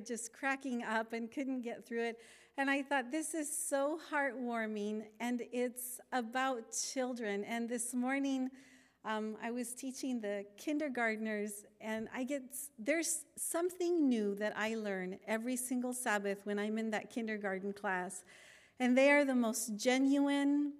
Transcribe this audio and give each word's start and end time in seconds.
just 0.00 0.32
cracking 0.32 0.82
up 0.82 1.12
and 1.12 1.30
couldn't 1.30 1.60
get 1.60 1.86
through 1.86 2.02
it. 2.02 2.18
And 2.56 2.70
I 2.70 2.80
thought, 2.80 3.12
this 3.12 3.34
is 3.34 3.54
so 3.54 3.98
heartwarming, 4.10 5.02
and 5.20 5.42
it's 5.52 6.00
about 6.12 6.62
children. 6.94 7.44
And 7.44 7.68
this 7.68 7.92
morning, 7.92 8.48
um, 9.04 9.36
I 9.42 9.50
was 9.50 9.74
teaching 9.74 10.18
the 10.18 10.46
kindergartners, 10.56 11.66
and 11.78 12.08
I 12.14 12.24
get 12.24 12.42
there's 12.78 13.26
something 13.36 14.08
new 14.08 14.34
that 14.36 14.54
I 14.56 14.76
learn 14.76 15.18
every 15.26 15.56
single 15.56 15.92
Sabbath 15.92 16.38
when 16.44 16.58
I'm 16.58 16.78
in 16.78 16.90
that 16.92 17.10
kindergarten 17.10 17.74
class. 17.74 18.24
And 18.80 18.96
they 18.96 19.10
are 19.10 19.26
the 19.26 19.34
most 19.34 19.76
genuine, 19.76 20.72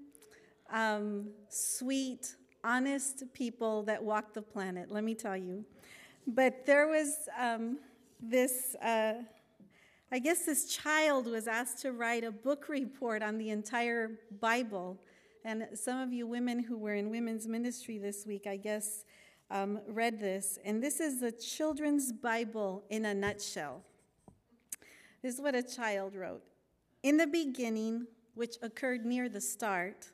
um, 0.70 1.32
sweet, 1.50 2.34
honest 2.64 3.24
people 3.34 3.82
that 3.82 4.02
walk 4.02 4.32
the 4.32 4.40
planet, 4.40 4.90
let 4.90 5.04
me 5.04 5.14
tell 5.14 5.36
you. 5.36 5.66
But 6.26 6.64
there 6.64 6.88
was. 6.88 7.28
Um, 7.38 7.76
this, 8.22 8.76
uh, 8.76 9.14
I 10.12 10.18
guess 10.20 10.44
this 10.44 10.66
child 10.66 11.26
was 11.26 11.48
asked 11.48 11.78
to 11.82 11.92
write 11.92 12.22
a 12.22 12.30
book 12.30 12.68
report 12.68 13.22
on 13.22 13.36
the 13.36 13.50
entire 13.50 14.12
Bible. 14.40 14.96
And 15.44 15.66
some 15.74 16.00
of 16.00 16.12
you 16.12 16.26
women 16.26 16.60
who 16.60 16.78
were 16.78 16.94
in 16.94 17.10
women's 17.10 17.48
ministry 17.48 17.98
this 17.98 18.24
week, 18.24 18.46
I 18.46 18.56
guess, 18.56 19.04
um, 19.50 19.80
read 19.88 20.20
this. 20.20 20.58
And 20.64 20.82
this 20.82 21.00
is 21.00 21.20
the 21.20 21.32
children's 21.32 22.12
Bible 22.12 22.84
in 22.90 23.04
a 23.06 23.14
nutshell. 23.14 23.82
This 25.20 25.34
is 25.34 25.40
what 25.40 25.54
a 25.54 25.62
child 25.62 26.14
wrote 26.14 26.42
In 27.02 27.16
the 27.16 27.26
beginning, 27.26 28.06
which 28.34 28.56
occurred 28.62 29.04
near 29.04 29.28
the 29.28 29.40
start, 29.40 30.10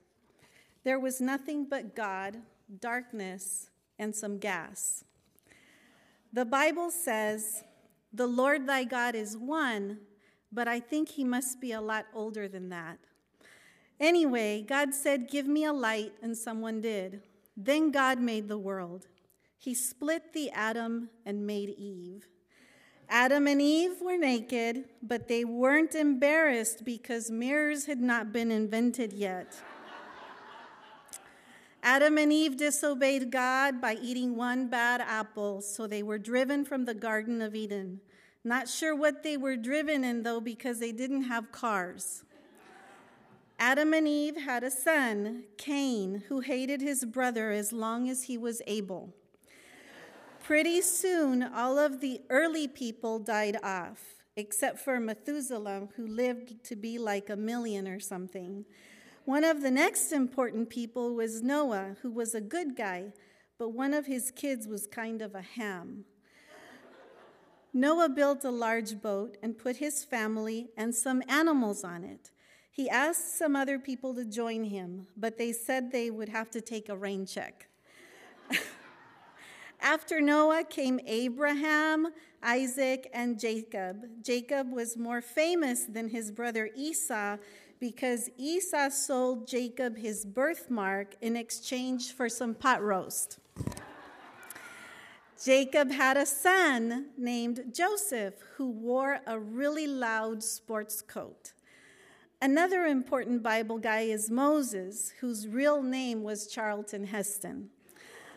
there 0.82 0.98
was 0.98 1.20
nothing 1.20 1.66
but 1.68 1.94
God, 1.94 2.38
darkness, 2.80 3.68
and 3.98 4.14
some 4.14 4.38
gas. 4.38 5.04
The 6.32 6.44
Bible 6.44 6.90
says, 6.90 7.64
the 8.12 8.26
Lord 8.26 8.66
thy 8.66 8.84
God 8.84 9.14
is 9.14 9.36
one, 9.36 9.98
but 10.50 10.66
I 10.66 10.80
think 10.80 11.10
he 11.10 11.24
must 11.24 11.60
be 11.60 11.72
a 11.72 11.80
lot 11.80 12.06
older 12.14 12.48
than 12.48 12.70
that. 12.70 12.98
Anyway, 14.00 14.64
God 14.66 14.94
said, 14.94 15.28
Give 15.28 15.46
me 15.46 15.64
a 15.64 15.72
light, 15.72 16.12
and 16.22 16.36
someone 16.36 16.80
did. 16.80 17.22
Then 17.56 17.90
God 17.90 18.20
made 18.20 18.48
the 18.48 18.58
world. 18.58 19.06
He 19.58 19.74
split 19.74 20.32
the 20.32 20.50
atom 20.50 21.10
and 21.26 21.46
made 21.46 21.70
Eve. 21.70 22.28
Adam 23.08 23.46
and 23.46 23.60
Eve 23.60 24.00
were 24.00 24.18
naked, 24.18 24.84
but 25.02 25.28
they 25.28 25.44
weren't 25.44 25.94
embarrassed 25.94 26.84
because 26.84 27.30
mirrors 27.30 27.86
had 27.86 28.00
not 28.00 28.32
been 28.32 28.50
invented 28.50 29.12
yet. 29.12 29.56
Adam 31.82 32.18
and 32.18 32.32
Eve 32.32 32.56
disobeyed 32.56 33.30
God 33.30 33.80
by 33.80 33.94
eating 33.94 34.36
one 34.36 34.68
bad 34.68 35.00
apple, 35.00 35.62
so 35.62 35.86
they 35.86 36.02
were 36.02 36.18
driven 36.18 36.64
from 36.64 36.84
the 36.84 36.94
Garden 36.94 37.40
of 37.40 37.54
Eden. 37.54 38.00
Not 38.44 38.68
sure 38.68 38.94
what 38.94 39.22
they 39.22 39.36
were 39.36 39.56
driven 39.56 40.04
in, 40.04 40.22
though, 40.22 40.40
because 40.40 40.78
they 40.78 40.92
didn't 40.92 41.24
have 41.24 41.52
cars. 41.52 42.24
Adam 43.58 43.92
and 43.92 44.06
Eve 44.06 44.36
had 44.36 44.62
a 44.62 44.70
son, 44.70 45.42
Cain, 45.56 46.22
who 46.28 46.40
hated 46.40 46.80
his 46.80 47.04
brother 47.04 47.50
as 47.50 47.72
long 47.72 48.08
as 48.08 48.24
he 48.24 48.38
was 48.38 48.62
able. 48.68 49.12
Pretty 50.44 50.80
soon, 50.80 51.42
all 51.42 51.76
of 51.76 52.00
the 52.00 52.20
early 52.30 52.68
people 52.68 53.18
died 53.18 53.58
off, 53.62 54.14
except 54.36 54.78
for 54.78 55.00
Methuselah, 55.00 55.88
who 55.96 56.06
lived 56.06 56.62
to 56.64 56.76
be 56.76 56.98
like 56.98 57.28
a 57.28 57.36
million 57.36 57.88
or 57.88 57.98
something. 57.98 58.64
One 59.24 59.44
of 59.44 59.60
the 59.60 59.70
next 59.72 60.12
important 60.12 60.70
people 60.70 61.14
was 61.14 61.42
Noah, 61.42 61.96
who 62.00 62.12
was 62.12 62.34
a 62.34 62.40
good 62.40 62.76
guy, 62.76 63.12
but 63.58 63.70
one 63.70 63.92
of 63.92 64.06
his 64.06 64.30
kids 64.30 64.68
was 64.68 64.86
kind 64.86 65.20
of 65.20 65.34
a 65.34 65.42
ham. 65.42 66.04
Noah 67.78 68.08
built 68.08 68.44
a 68.44 68.50
large 68.50 69.00
boat 69.00 69.36
and 69.40 69.56
put 69.56 69.76
his 69.76 70.02
family 70.02 70.68
and 70.76 70.92
some 70.92 71.22
animals 71.28 71.84
on 71.84 72.02
it. 72.02 72.32
He 72.72 72.90
asked 72.90 73.38
some 73.38 73.54
other 73.54 73.78
people 73.78 74.16
to 74.16 74.24
join 74.24 74.64
him, 74.64 75.06
but 75.16 75.38
they 75.38 75.52
said 75.52 75.92
they 75.92 76.10
would 76.10 76.28
have 76.28 76.50
to 76.50 76.60
take 76.60 76.88
a 76.88 76.96
rain 76.96 77.24
check. 77.24 77.68
After 79.80 80.20
Noah 80.20 80.64
came 80.64 80.98
Abraham, 81.06 82.08
Isaac, 82.42 83.08
and 83.12 83.38
Jacob. 83.38 84.08
Jacob 84.22 84.72
was 84.72 84.96
more 84.96 85.20
famous 85.20 85.84
than 85.84 86.08
his 86.08 86.32
brother 86.32 86.70
Esau 86.74 87.36
because 87.78 88.28
Esau 88.36 88.88
sold 88.88 89.46
Jacob 89.46 89.96
his 89.96 90.24
birthmark 90.24 91.14
in 91.20 91.36
exchange 91.36 92.12
for 92.12 92.28
some 92.28 92.54
pot 92.54 92.82
roast. 92.82 93.38
Jacob 95.42 95.92
had 95.92 96.16
a 96.16 96.26
son 96.26 97.10
named 97.16 97.72
Joseph 97.72 98.34
who 98.56 98.68
wore 98.68 99.20
a 99.24 99.38
really 99.38 99.86
loud 99.86 100.42
sports 100.42 101.00
coat. 101.00 101.52
Another 102.42 102.86
important 102.86 103.40
Bible 103.42 103.78
guy 103.78 104.00
is 104.00 104.30
Moses, 104.30 105.12
whose 105.20 105.46
real 105.46 105.80
name 105.80 106.24
was 106.24 106.48
Charlton 106.48 107.06
Heston. 107.06 107.70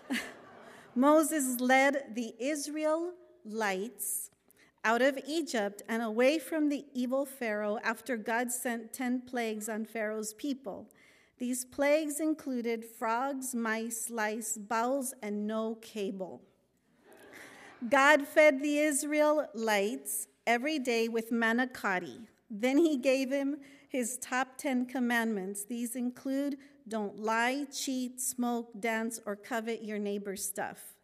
Moses 0.95 1.59
led 1.59 2.13
the 2.13 2.35
Israelites 2.40 4.29
out 4.84 5.01
of 5.01 5.19
Egypt 5.28 5.81
and 5.90 6.03
away 6.03 6.38
from 6.38 6.69
the 6.69 6.85
evil 6.94 7.25
Pharaoh 7.25 7.79
after 7.84 8.16
God 8.16 8.51
sent 8.51 8.94
10 8.94 9.22
plagues 9.22 9.67
on 9.67 9.85
Pharaoh's 9.85 10.35
people. 10.35 10.88
These 11.40 11.66
plagues 11.66 12.19
included 12.19 12.85
frogs, 12.85 13.56
mice, 13.56 14.11
lice, 14.11 14.56
bowls, 14.57 15.16
and 15.23 15.47
no 15.47 15.75
cable. 15.81 16.44
God 17.89 18.27
fed 18.27 18.61
the 18.61 18.77
Israelites 18.77 20.27
every 20.45 20.77
day 20.77 21.07
with 21.07 21.31
manicotti. 21.31 22.27
Then 22.49 22.77
he 22.77 22.97
gave 22.97 23.31
him 23.31 23.57
his 23.89 24.17
top 24.17 24.57
10 24.57 24.85
commandments. 24.85 25.65
These 25.65 25.95
include 25.95 26.57
don't 26.87 27.19
lie, 27.19 27.65
cheat, 27.71 28.19
smoke, 28.19 28.69
dance, 28.79 29.19
or 29.25 29.35
covet 29.35 29.83
your 29.83 29.99
neighbor's 29.99 30.43
stuff. 30.43 30.95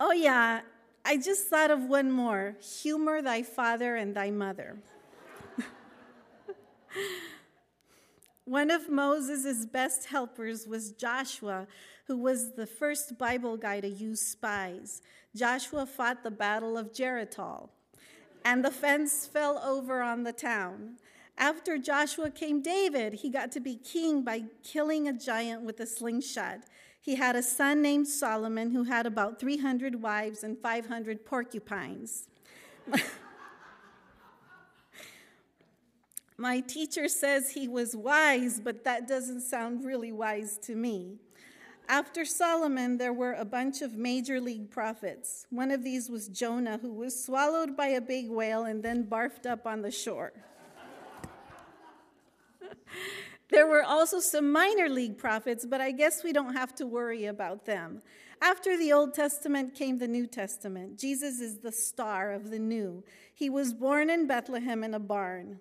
Oh, 0.00 0.12
yeah, 0.12 0.60
I 1.04 1.16
just 1.16 1.48
thought 1.48 1.70
of 1.70 1.84
one 1.84 2.10
more 2.10 2.56
humor 2.60 3.22
thy 3.22 3.42
father 3.42 3.96
and 3.96 4.14
thy 4.14 4.30
mother. 4.30 4.78
one 8.44 8.70
of 8.70 8.88
Moses' 8.88 9.66
best 9.66 10.06
helpers 10.06 10.66
was 10.66 10.92
Joshua, 10.92 11.66
who 12.08 12.16
was 12.16 12.52
the 12.52 12.66
first 12.66 13.16
Bible 13.18 13.56
guy 13.56 13.80
to 13.80 13.88
use 13.88 14.20
spies. 14.20 15.02
Joshua 15.36 15.86
fought 15.86 16.24
the 16.24 16.30
Battle 16.30 16.76
of 16.76 16.92
Jericho, 16.92 17.70
and 18.44 18.64
the 18.64 18.70
fence 18.70 19.26
fell 19.26 19.58
over 19.58 20.02
on 20.02 20.24
the 20.24 20.32
town. 20.32 20.96
After 21.36 21.78
Joshua 21.78 22.30
came 22.30 22.60
David. 22.62 23.12
He 23.14 23.30
got 23.30 23.52
to 23.52 23.60
be 23.60 23.76
king 23.76 24.22
by 24.22 24.42
killing 24.64 25.06
a 25.06 25.12
giant 25.12 25.62
with 25.62 25.78
a 25.78 25.86
slingshot. 25.86 26.64
He 27.00 27.14
had 27.14 27.36
a 27.36 27.42
son 27.42 27.80
named 27.80 28.08
Solomon 28.08 28.72
who 28.72 28.82
had 28.84 29.06
about 29.06 29.38
300 29.38 30.02
wives 30.02 30.42
and 30.42 30.58
500 30.58 31.24
porcupines. 31.24 32.26
My 36.36 36.60
teacher 36.60 37.08
says 37.08 37.50
he 37.50 37.68
was 37.68 37.94
wise, 37.96 38.60
but 38.60 38.84
that 38.84 39.06
doesn't 39.08 39.42
sound 39.42 39.84
really 39.84 40.12
wise 40.12 40.58
to 40.58 40.74
me. 40.74 41.18
After 41.90 42.26
Solomon, 42.26 42.98
there 42.98 43.14
were 43.14 43.32
a 43.32 43.46
bunch 43.46 43.80
of 43.80 43.94
major 43.94 44.42
league 44.42 44.70
prophets. 44.70 45.46
One 45.48 45.70
of 45.70 45.82
these 45.82 46.10
was 46.10 46.28
Jonah, 46.28 46.78
who 46.82 46.92
was 46.92 47.24
swallowed 47.24 47.78
by 47.78 47.86
a 47.86 48.00
big 48.00 48.28
whale 48.28 48.64
and 48.64 48.82
then 48.82 49.04
barfed 49.04 49.46
up 49.46 49.66
on 49.66 49.80
the 49.80 49.90
shore. 49.90 50.34
there 53.50 53.66
were 53.66 53.82
also 53.82 54.20
some 54.20 54.52
minor 54.52 54.90
league 54.90 55.16
prophets, 55.16 55.64
but 55.64 55.80
I 55.80 55.92
guess 55.92 56.22
we 56.22 56.34
don't 56.34 56.52
have 56.52 56.74
to 56.74 56.86
worry 56.86 57.24
about 57.24 57.64
them. 57.64 58.02
After 58.42 58.76
the 58.76 58.92
Old 58.92 59.14
Testament 59.14 59.74
came 59.74 59.96
the 59.96 60.06
New 60.06 60.26
Testament. 60.26 60.98
Jesus 60.98 61.40
is 61.40 61.58
the 61.58 61.72
star 61.72 62.32
of 62.32 62.50
the 62.50 62.58
new. 62.58 63.02
He 63.34 63.48
was 63.48 63.72
born 63.72 64.10
in 64.10 64.26
Bethlehem 64.26 64.84
in 64.84 64.92
a 64.92 65.00
barn. 65.00 65.58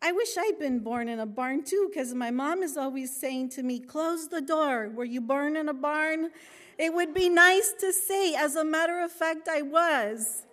I 0.00 0.12
wish 0.12 0.36
I'd 0.38 0.58
been 0.58 0.78
born 0.78 1.08
in 1.08 1.18
a 1.18 1.26
barn 1.26 1.64
too, 1.64 1.88
because 1.90 2.14
my 2.14 2.30
mom 2.30 2.62
is 2.62 2.76
always 2.76 3.14
saying 3.14 3.50
to 3.50 3.62
me, 3.62 3.80
Close 3.80 4.28
the 4.28 4.40
door. 4.40 4.90
Were 4.94 5.04
you 5.04 5.20
born 5.20 5.56
in 5.56 5.68
a 5.68 5.74
barn? 5.74 6.30
It 6.78 6.94
would 6.94 7.12
be 7.12 7.28
nice 7.28 7.74
to 7.80 7.92
say. 7.92 8.34
As 8.34 8.54
a 8.54 8.64
matter 8.64 9.00
of 9.00 9.10
fact, 9.10 9.48
I 9.48 9.62
was. 9.62 10.44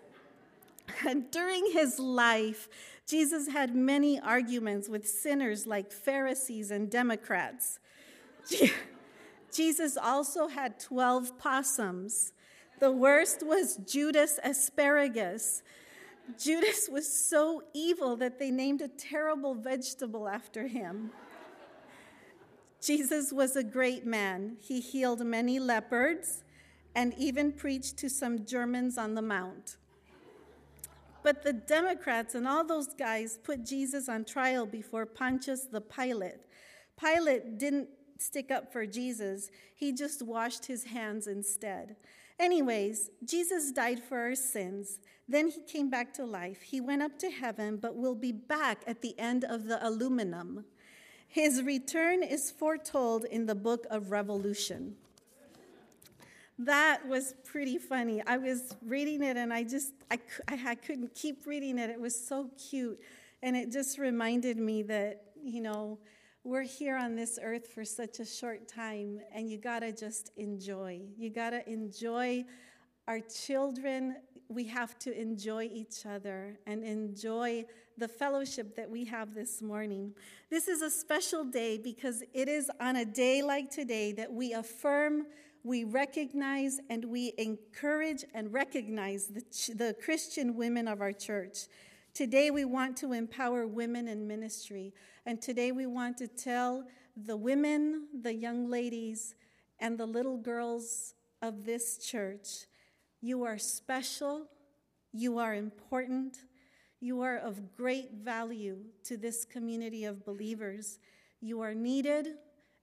And 1.08 1.30
during 1.30 1.72
his 1.72 2.00
life, 2.00 2.70
Jesus 3.08 3.50
had 3.50 3.76
many 3.76 4.20
arguments 4.20 4.90
with 4.90 5.08
sinners 5.08 5.68
like 5.68 5.92
Pharisees 5.92 6.72
and 6.72 6.90
Democrats. 6.90 7.80
Jesus 9.56 9.96
also 9.96 10.48
had 10.48 10.80
12 10.80 11.38
possums. 11.38 12.34
The 12.80 12.92
worst 12.92 13.44
was 13.46 13.78
Judas 13.78 14.40
asparagus. 14.44 15.62
Judas 16.38 16.90
was 16.92 17.08
so 17.08 17.64
evil 17.74 18.16
that 18.18 18.40
they 18.40 18.52
named 18.52 18.82
a 18.82 18.88
terrible 18.88 19.54
vegetable 19.54 20.28
after 20.28 20.68
him. 20.68 21.12
Jesus 22.82 23.32
was 23.32 23.56
a 23.56 23.64
great 23.64 24.06
man. 24.06 24.58
He 24.60 24.80
healed 24.80 25.26
many 25.26 25.60
leopards 25.60 26.44
and 26.96 27.14
even 27.18 27.52
preached 27.52 27.98
to 27.98 28.10
some 28.10 28.46
Germans 28.46 28.98
on 28.98 29.16
the 29.16 29.22
Mount. 29.22 29.78
But 31.24 31.44
the 31.44 31.54
Democrats 31.54 32.36
and 32.36 32.48
all 32.48 32.64
those 32.64 32.94
guys 32.94 33.40
put 33.44 33.66
Jesus 33.66 34.08
on 34.08 34.26
trial 34.26 34.66
before 34.66 35.06
Pontius 35.06 35.66
the 35.66 35.82
Pilate. 35.82 36.42
Pilate 37.00 37.58
didn't 37.58 37.90
stick 38.18 38.52
up 38.52 38.72
for 38.72 38.86
Jesus, 38.86 39.50
he 39.76 39.92
just 39.92 40.22
washed 40.22 40.66
his 40.66 40.86
hands 40.86 41.28
instead. 41.28 41.96
Anyways, 42.40 43.10
Jesus 43.24 43.72
died 43.72 44.04
for 44.04 44.20
our 44.20 44.36
sins. 44.36 45.00
Then 45.28 45.48
he 45.48 45.62
came 45.62 45.90
back 45.90 46.14
to 46.16 46.26
life. 46.26 46.62
He 46.62 46.82
went 46.82 47.02
up 47.02 47.18
to 47.20 47.32
heaven, 47.32 47.78
but 47.78 47.96
will 47.96 48.16
be 48.16 48.32
back 48.32 48.84
at 48.86 49.02
the 49.02 49.18
end 49.18 49.44
of 49.44 49.66
the 49.66 49.86
aluminum. 49.86 50.66
His 51.28 51.64
return 51.64 52.24
is 52.24 52.52
foretold 52.52 53.26
in 53.26 53.46
the 53.46 53.56
book 53.56 53.86
of 53.90 54.12
Revolution. 54.12 54.96
That 56.58 57.06
was 57.08 57.34
pretty 57.44 57.78
funny. 57.78 58.22
I 58.26 58.38
was 58.38 58.76
reading 58.86 59.22
it 59.24 59.36
and 59.36 59.52
I 59.54 59.64
just, 59.64 59.92
I, 60.10 60.20
I 60.48 60.76
couldn't 60.76 61.14
keep 61.14 61.46
reading 61.46 61.78
it. 61.78 61.90
It 61.90 62.00
was 62.00 62.18
so 62.18 62.50
cute. 62.70 63.00
And 63.44 63.58
it 63.58 63.72
just 63.72 63.98
reminded 63.98 64.58
me 64.58 64.82
that, 64.84 65.24
you 65.44 65.62
know, 65.62 66.00
we're 66.46 66.62
here 66.62 66.96
on 66.96 67.16
this 67.16 67.40
earth 67.42 67.68
for 67.68 67.84
such 67.84 68.20
a 68.20 68.26
short 68.26 68.68
time 68.68 69.20
and 69.34 69.50
you 69.50 69.58
got 69.58 69.80
to 69.80 69.92
just 69.92 70.32
enjoy. 70.38 71.02
You 71.18 71.32
got 71.32 71.50
to 71.50 71.68
enjoy 71.68 72.46
our 73.08 73.20
children. 73.20 74.18
We 74.48 74.66
have 74.66 75.00
to 75.00 75.20
enjoy 75.20 75.72
each 75.74 76.06
other 76.06 76.60
and 76.68 76.84
enjoy 76.84 77.66
the 77.98 78.08
fellowship 78.08 78.76
that 78.76 78.88
we 78.88 79.06
have 79.06 79.34
this 79.34 79.64
morning. 79.64 80.14
This 80.52 80.68
is 80.68 80.84
a 80.84 80.92
special 80.92 81.46
day 81.46 81.80
because 81.80 82.24
it 82.32 82.48
is 82.48 82.70
on 82.80 82.98
a 82.98 83.06
day 83.06 83.42
like 83.42 83.72
today 83.72 84.12
that 84.12 84.32
we 84.32 84.54
affirm 84.54 85.26
we 85.64 85.84
recognize 85.84 86.80
and 86.92 87.06
we 87.06 87.34
encourage 87.40 88.24
and 88.36 88.54
recognize 88.54 89.26
the, 89.26 89.42
the 89.74 89.96
Christian 90.00 90.56
women 90.56 90.88
of 90.88 91.02
our 91.02 91.12
church. 91.12 91.66
Today, 92.16 92.50
we 92.50 92.64
want 92.64 92.96
to 92.98 93.12
empower 93.12 93.68
women 93.68 94.08
in 94.08 94.26
ministry. 94.26 94.94
And 95.26 95.42
today, 95.42 95.74
we 95.74 95.86
want 95.86 96.18
to 96.20 96.28
tell 96.28 96.86
the 97.18 97.36
women, 97.36 98.08
the 98.22 98.34
young 98.34 98.70
ladies, 98.70 99.36
and 99.80 99.98
the 99.98 100.06
little 100.06 100.38
girls 100.38 101.14
of 101.42 101.66
this 101.66 101.98
church 101.98 102.68
you 103.22 103.44
are 103.44 103.58
special, 103.58 104.46
you 105.12 105.40
are 105.40 105.56
important, 105.56 106.38
you 107.00 107.22
are 107.22 107.38
of 107.38 107.76
great 107.76 108.12
value 108.14 108.78
to 109.04 109.18
this 109.18 109.44
community 109.44 110.06
of 110.06 110.24
believers. 110.24 111.00
You 111.42 111.62
are 111.62 111.74
needed, 111.74 112.36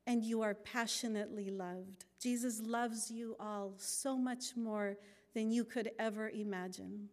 and 0.07 0.25
you 0.25 0.43
are 0.43 0.55
passionately 0.55 1.51
loved. 1.51 2.07
Jesus 2.21 2.61
loves 2.61 3.11
you 3.11 3.37
all 3.39 3.75
so 3.77 4.17
much 4.17 4.57
more 4.57 4.97
than 5.33 5.53
you 5.53 5.65
could 5.65 5.93
ever 5.99 6.29
imagine. 6.29 7.09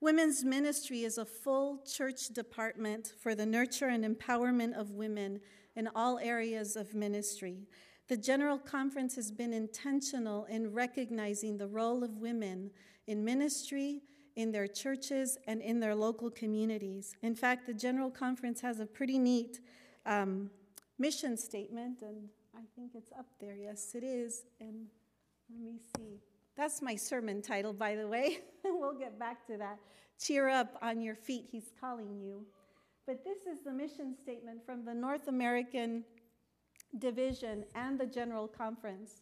Women's 0.00 0.44
ministry 0.44 1.02
is 1.02 1.18
a 1.18 1.24
full 1.24 1.78
church 1.84 2.28
department 2.28 3.14
for 3.20 3.34
the 3.34 3.46
nurture 3.46 3.88
and 3.88 4.04
empowerment 4.04 4.78
of 4.78 4.92
women 4.92 5.40
in 5.74 5.88
all 5.94 6.20
areas 6.20 6.76
of 6.76 6.94
ministry. 6.94 7.66
The 8.06 8.16
General 8.16 8.58
Conference 8.58 9.16
has 9.16 9.32
been 9.32 9.52
intentional 9.52 10.44
in 10.44 10.72
recognizing 10.72 11.58
the 11.58 11.66
role 11.66 12.04
of 12.04 12.18
women 12.18 12.70
in 13.08 13.24
ministry, 13.24 14.02
in 14.36 14.52
their 14.52 14.68
churches, 14.68 15.36
and 15.48 15.60
in 15.60 15.80
their 15.80 15.96
local 15.96 16.30
communities. 16.30 17.16
In 17.22 17.34
fact, 17.34 17.66
the 17.66 17.74
General 17.74 18.10
Conference 18.10 18.60
has 18.60 18.78
a 18.78 18.86
pretty 18.86 19.18
neat 19.18 19.60
um, 20.06 20.48
mission 20.98 21.36
statement, 21.36 22.02
and 22.02 22.28
I 22.54 22.62
think 22.76 22.92
it's 22.94 23.10
up 23.18 23.26
there. 23.40 23.56
Yes, 23.56 23.94
it 23.94 24.04
is. 24.04 24.44
And 24.60 24.86
let 25.50 25.60
me 25.60 25.78
see. 25.96 26.20
That's 26.58 26.82
my 26.82 26.96
sermon 26.96 27.40
title, 27.40 27.72
by 27.72 27.94
the 27.94 28.08
way. 28.08 28.40
we'll 28.64 28.98
get 28.98 29.16
back 29.16 29.46
to 29.46 29.56
that. 29.58 29.78
Cheer 30.20 30.48
up 30.48 30.76
on 30.82 31.00
your 31.00 31.14
feet, 31.14 31.46
he's 31.52 31.70
calling 31.80 32.18
you. 32.20 32.44
But 33.06 33.22
this 33.24 33.46
is 33.46 33.62
the 33.64 33.70
mission 33.70 34.16
statement 34.20 34.66
from 34.66 34.84
the 34.84 34.92
North 34.92 35.28
American 35.28 36.02
Division 36.98 37.64
and 37.76 37.96
the 37.96 38.06
General 38.06 38.48
Conference. 38.48 39.20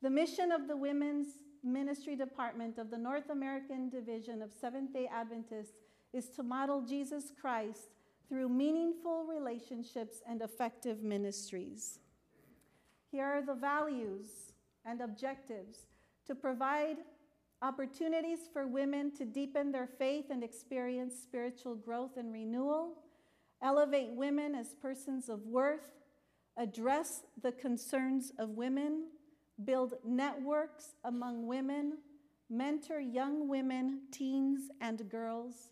The 0.00 0.08
mission 0.08 0.50
of 0.50 0.68
the 0.68 0.76
Women's 0.76 1.26
Ministry 1.62 2.16
Department 2.16 2.78
of 2.78 2.90
the 2.90 2.96
North 2.96 3.28
American 3.28 3.90
Division 3.90 4.40
of 4.40 4.50
Seventh 4.50 4.94
day 4.94 5.06
Adventists 5.14 5.76
is 6.14 6.30
to 6.30 6.42
model 6.42 6.80
Jesus 6.80 7.30
Christ 7.38 7.90
through 8.26 8.48
meaningful 8.48 9.26
relationships 9.26 10.22
and 10.26 10.40
effective 10.40 11.02
ministries. 11.02 11.98
Here 13.10 13.26
are 13.26 13.42
the 13.42 13.54
values 13.54 14.54
and 14.86 15.02
objectives 15.02 15.89
to 16.30 16.34
provide 16.36 16.98
opportunities 17.60 18.38
for 18.52 18.68
women 18.68 19.10
to 19.10 19.24
deepen 19.24 19.72
their 19.72 19.88
faith 19.88 20.26
and 20.30 20.44
experience 20.44 21.12
spiritual 21.20 21.74
growth 21.74 22.16
and 22.16 22.32
renewal, 22.32 22.92
elevate 23.60 24.12
women 24.12 24.54
as 24.54 24.76
persons 24.80 25.28
of 25.28 25.44
worth, 25.44 25.90
address 26.56 27.24
the 27.42 27.50
concerns 27.50 28.30
of 28.38 28.50
women, 28.50 29.08
build 29.64 29.94
networks 30.06 30.94
among 31.02 31.48
women, 31.48 31.98
mentor 32.48 33.00
young 33.00 33.48
women, 33.48 34.02
teens, 34.12 34.70
and 34.80 35.10
girls 35.10 35.70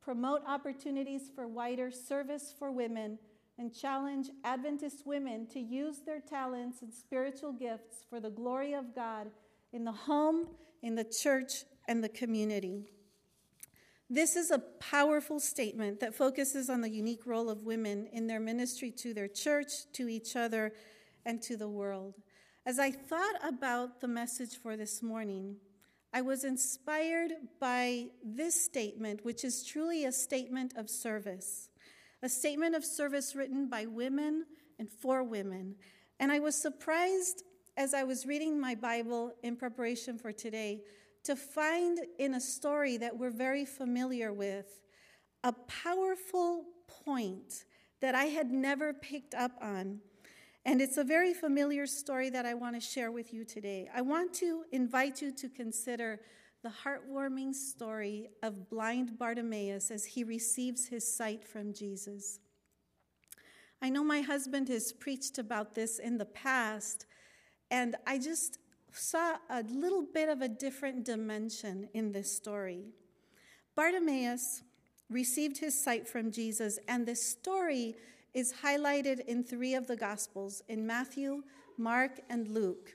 promote 0.00 0.42
opportunities 0.46 1.32
for 1.34 1.48
wider 1.48 1.90
service 1.90 2.54
for 2.56 2.70
women, 2.70 3.18
and 3.58 3.74
challenge 3.74 4.28
Adventist 4.44 5.04
women 5.04 5.48
to 5.48 5.58
use 5.58 6.02
their 6.06 6.20
talents 6.20 6.80
and 6.82 6.94
spiritual 6.94 7.50
gifts 7.50 8.04
for 8.08 8.20
the 8.20 8.30
glory 8.30 8.72
of 8.72 8.94
God 8.94 9.26
in 9.76 9.84
the 9.84 9.92
home, 9.92 10.48
in 10.82 10.94
the 10.94 11.04
church, 11.04 11.64
and 11.86 12.02
the 12.02 12.08
community. 12.08 12.86
This 14.08 14.34
is 14.34 14.50
a 14.50 14.58
powerful 14.58 15.38
statement 15.38 16.00
that 16.00 16.14
focuses 16.14 16.70
on 16.70 16.80
the 16.80 16.88
unique 16.88 17.26
role 17.26 17.50
of 17.50 17.64
women 17.64 18.08
in 18.10 18.26
their 18.26 18.40
ministry 18.40 18.90
to 18.92 19.12
their 19.12 19.28
church, 19.28 19.92
to 19.92 20.08
each 20.08 20.34
other, 20.34 20.72
and 21.26 21.42
to 21.42 21.58
the 21.58 21.68
world. 21.68 22.14
As 22.64 22.78
I 22.78 22.90
thought 22.90 23.34
about 23.46 24.00
the 24.00 24.08
message 24.08 24.56
for 24.56 24.78
this 24.78 25.02
morning, 25.02 25.56
I 26.10 26.22
was 26.22 26.44
inspired 26.44 27.32
by 27.60 28.06
this 28.24 28.58
statement, 28.58 29.26
which 29.26 29.44
is 29.44 29.62
truly 29.62 30.06
a 30.06 30.12
statement 30.12 30.72
of 30.76 30.88
service, 30.88 31.68
a 32.22 32.30
statement 32.30 32.74
of 32.74 32.84
service 32.84 33.36
written 33.36 33.68
by 33.68 33.84
women 33.84 34.46
and 34.78 34.88
for 34.88 35.22
women. 35.22 35.74
And 36.18 36.32
I 36.32 36.38
was 36.38 36.54
surprised 36.54 37.42
as 37.76 37.94
I 37.94 38.04
was 38.04 38.26
reading 38.26 38.60
my 38.60 38.74
Bible 38.74 39.32
in 39.42 39.56
preparation 39.56 40.18
for 40.18 40.32
today 40.32 40.82
to 41.24 41.36
find 41.36 41.98
in 42.18 42.34
a 42.34 42.40
story 42.40 42.96
that 42.96 43.16
we're 43.16 43.30
very 43.30 43.64
familiar 43.64 44.32
with 44.32 44.80
a 45.44 45.52
powerful 45.52 46.64
point 47.04 47.64
that 48.00 48.14
I 48.14 48.24
had 48.24 48.50
never 48.50 48.92
picked 48.92 49.34
up 49.34 49.52
on 49.60 50.00
and 50.66 50.82
it's 50.82 50.96
a 50.96 51.04
very 51.04 51.32
familiar 51.32 51.86
story 51.86 52.28
that 52.30 52.44
I 52.44 52.54
want 52.54 52.74
to 52.74 52.80
share 52.80 53.12
with 53.12 53.32
you 53.32 53.44
today. 53.44 53.88
I 53.94 54.02
want 54.02 54.34
to 54.34 54.64
invite 54.72 55.22
you 55.22 55.30
to 55.30 55.48
consider 55.48 56.18
the 56.64 56.72
heartwarming 56.84 57.54
story 57.54 58.30
of 58.42 58.68
blind 58.68 59.16
Bartimaeus 59.16 59.92
as 59.92 60.04
he 60.04 60.24
receives 60.24 60.88
his 60.88 61.06
sight 61.06 61.46
from 61.46 61.72
Jesus. 61.72 62.40
I 63.80 63.90
know 63.90 64.02
my 64.02 64.22
husband 64.22 64.66
has 64.68 64.92
preached 64.92 65.38
about 65.38 65.76
this 65.76 66.00
in 66.00 66.18
the 66.18 66.24
past, 66.24 67.06
and 67.70 67.96
I 68.06 68.18
just 68.18 68.58
saw 68.92 69.36
a 69.50 69.62
little 69.62 70.04
bit 70.14 70.28
of 70.28 70.40
a 70.40 70.48
different 70.48 71.04
dimension 71.04 71.88
in 71.94 72.12
this 72.12 72.34
story. 72.34 72.84
Bartimaeus 73.74 74.62
received 75.10 75.58
his 75.58 75.78
sight 75.78 76.08
from 76.08 76.30
Jesus, 76.30 76.78
and 76.88 77.06
this 77.06 77.22
story 77.22 77.94
is 78.34 78.54
highlighted 78.62 79.20
in 79.26 79.44
three 79.44 79.74
of 79.74 79.86
the 79.86 79.96
Gospels 79.96 80.62
in 80.68 80.86
Matthew, 80.86 81.42
Mark, 81.78 82.20
and 82.28 82.48
Luke. 82.48 82.94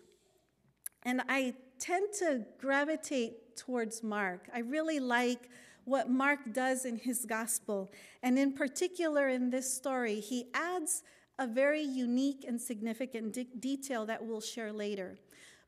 And 1.04 1.22
I 1.30 1.54
tend 1.80 2.14
to 2.20 2.46
gravitate 2.60 3.58
towards 3.58 4.04
Mark. 4.04 4.50
I 4.54 4.60
really 4.60 5.00
like 5.00 5.50
what 5.86 6.10
Mark 6.10 6.54
does 6.54 6.86
in 6.86 6.98
his 6.98 7.26
Gospel. 7.26 7.92
And 8.22 8.38
in 8.38 8.54
particular, 8.54 9.30
in 9.30 9.50
this 9.50 9.72
story, 9.72 10.20
he 10.20 10.46
adds 10.54 11.04
a 11.40 11.48
very 11.48 11.82
unique 11.82 12.46
and 12.48 12.60
significant 12.60 13.34
de- 13.34 13.48
detail 13.60 14.06
that 14.06 14.24
we'll 14.24 14.42
share 14.42 14.72
later. 14.72 15.18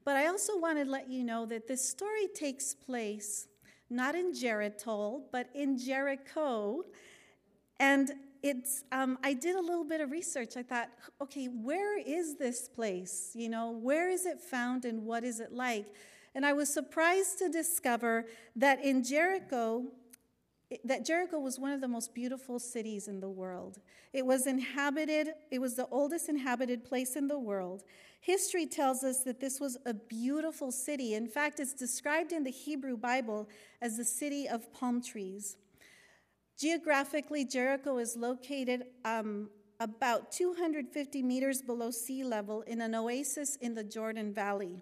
But 0.05 0.17
I 0.17 0.27
also 0.27 0.57
want 0.57 0.77
to 0.77 0.85
let 0.85 1.09
you 1.09 1.23
know 1.23 1.45
that 1.45 1.67
this 1.67 1.87
story 1.87 2.27
takes 2.33 2.73
place 2.73 3.47
not 3.89 4.15
in 4.15 4.33
Jericho, 4.33 5.23
but 5.31 5.49
in 5.53 5.77
Jericho. 5.77 6.83
And 7.79 8.11
it's 8.43 8.83
um, 8.91 9.17
i 9.23 9.33
did 9.33 9.55
a 9.55 9.61
little 9.61 9.85
bit 9.85 10.01
of 10.01 10.11
research 10.11 10.57
i 10.57 10.61
thought 10.61 10.89
okay 11.21 11.45
where 11.45 11.97
is 11.97 12.35
this 12.35 12.67
place 12.67 13.31
you 13.33 13.47
know 13.47 13.71
where 13.71 14.09
is 14.09 14.25
it 14.25 14.39
found 14.39 14.83
and 14.83 15.03
what 15.03 15.23
is 15.23 15.39
it 15.39 15.53
like 15.53 15.87
and 16.35 16.45
i 16.45 16.51
was 16.51 16.71
surprised 16.71 17.39
to 17.39 17.47
discover 17.47 18.25
that 18.55 18.83
in 18.83 19.01
jericho 19.01 19.85
that 20.83 21.05
Jericho 21.05 21.39
was 21.39 21.59
one 21.59 21.71
of 21.71 21.81
the 21.81 21.87
most 21.87 22.13
beautiful 22.13 22.59
cities 22.59 23.07
in 23.07 23.19
the 23.19 23.29
world. 23.29 23.79
It 24.13 24.25
was 24.25 24.47
inhabited, 24.47 25.29
it 25.51 25.59
was 25.59 25.75
the 25.75 25.87
oldest 25.87 26.29
inhabited 26.29 26.83
place 26.83 27.15
in 27.15 27.27
the 27.27 27.39
world. 27.39 27.83
History 28.21 28.65
tells 28.65 29.03
us 29.03 29.23
that 29.23 29.39
this 29.39 29.59
was 29.59 29.77
a 29.85 29.93
beautiful 29.93 30.71
city. 30.71 31.13
In 31.13 31.27
fact, 31.27 31.59
it's 31.59 31.73
described 31.73 32.31
in 32.31 32.43
the 32.43 32.51
Hebrew 32.51 32.95
Bible 32.95 33.49
as 33.81 33.97
the 33.97 34.05
city 34.05 34.47
of 34.47 34.71
palm 34.73 35.01
trees. 35.01 35.57
Geographically, 36.57 37.43
Jericho 37.43 37.97
is 37.97 38.15
located 38.15 38.85
um, 39.03 39.49
about 39.79 40.31
250 40.31 41.21
meters 41.23 41.61
below 41.61 41.91
sea 41.91 42.23
level 42.23 42.61
in 42.61 42.79
an 42.79 42.95
oasis 42.95 43.57
in 43.57 43.75
the 43.75 43.83
Jordan 43.83 44.33
Valley. 44.33 44.81